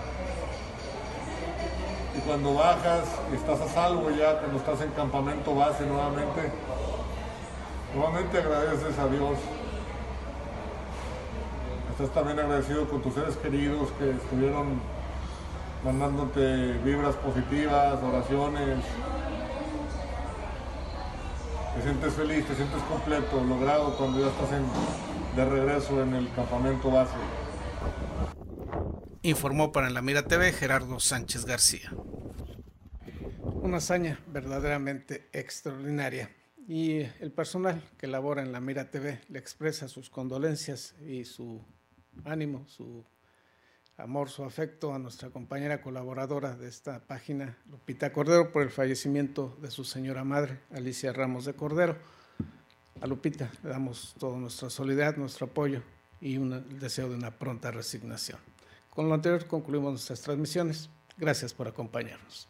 Y 2.16 2.20
cuando 2.20 2.54
bajas 2.54 3.04
y 3.30 3.36
estás 3.36 3.60
a 3.60 3.68
salvo 3.68 4.08
ya, 4.10 4.38
cuando 4.38 4.56
estás 4.56 4.80
en 4.80 4.90
campamento 4.92 5.54
base 5.54 5.84
nuevamente, 5.84 6.50
nuevamente 7.94 8.38
agradeces 8.38 8.98
a 8.98 9.06
Dios. 9.08 9.36
Estás 11.90 12.08
también 12.14 12.38
agradecido 12.38 12.88
con 12.88 13.02
tus 13.02 13.12
seres 13.12 13.36
queridos 13.36 13.90
que 13.98 14.12
estuvieron 14.12 14.80
mandándote 15.84 16.72
vibras 16.84 17.16
positivas, 17.16 17.98
oraciones, 18.02 18.78
te 21.74 21.82
sientes 21.82 22.14
feliz, 22.14 22.46
te 22.46 22.54
sientes 22.54 22.82
completo, 22.82 23.44
logrado 23.44 23.96
cuando 23.96 24.20
ya 24.20 24.28
estás 24.28 24.50
de 25.36 25.44
regreso 25.44 26.02
en 26.02 26.14
el 26.14 26.32
campamento 26.34 26.90
base. 26.90 27.14
Informó 29.22 29.72
para 29.72 29.88
La 29.90 30.02
Mira 30.02 30.22
TV 30.22 30.52
Gerardo 30.52 31.00
Sánchez 31.00 31.44
García. 31.44 31.92
Una 33.62 33.78
hazaña 33.78 34.20
verdaderamente 34.26 35.28
extraordinaria 35.32 36.30
y 36.68 37.00
el 37.20 37.32
personal 37.32 37.82
que 37.98 38.06
labora 38.06 38.42
en 38.42 38.52
La 38.52 38.60
Mira 38.60 38.90
TV 38.90 39.20
le 39.28 39.38
expresa 39.38 39.88
sus 39.88 40.10
condolencias 40.10 40.94
y 41.06 41.24
su 41.24 41.64
ánimo, 42.24 42.66
su 42.66 43.04
amor, 44.02 44.30
su 44.30 44.44
afecto 44.44 44.92
a 44.92 44.98
nuestra 44.98 45.30
compañera 45.30 45.80
colaboradora 45.80 46.56
de 46.56 46.68
esta 46.68 46.98
página, 47.00 47.56
Lupita 47.70 48.12
Cordero, 48.12 48.50
por 48.50 48.62
el 48.62 48.70
fallecimiento 48.70 49.56
de 49.62 49.70
su 49.70 49.84
señora 49.84 50.24
madre, 50.24 50.58
Alicia 50.72 51.12
Ramos 51.12 51.44
de 51.44 51.54
Cordero. 51.54 51.96
A 53.00 53.06
Lupita 53.06 53.50
le 53.62 53.70
damos 53.70 54.14
toda 54.18 54.38
nuestra 54.38 54.70
solidaridad, 54.70 55.16
nuestro 55.16 55.46
apoyo 55.46 55.82
y 56.20 56.34
el 56.34 56.78
deseo 56.80 57.08
de 57.08 57.14
una 57.14 57.30
pronta 57.30 57.70
resignación. 57.70 58.38
Con 58.90 59.08
lo 59.08 59.14
anterior 59.14 59.46
concluimos 59.46 59.92
nuestras 59.92 60.20
transmisiones. 60.20 60.90
Gracias 61.16 61.54
por 61.54 61.68
acompañarnos. 61.68 62.48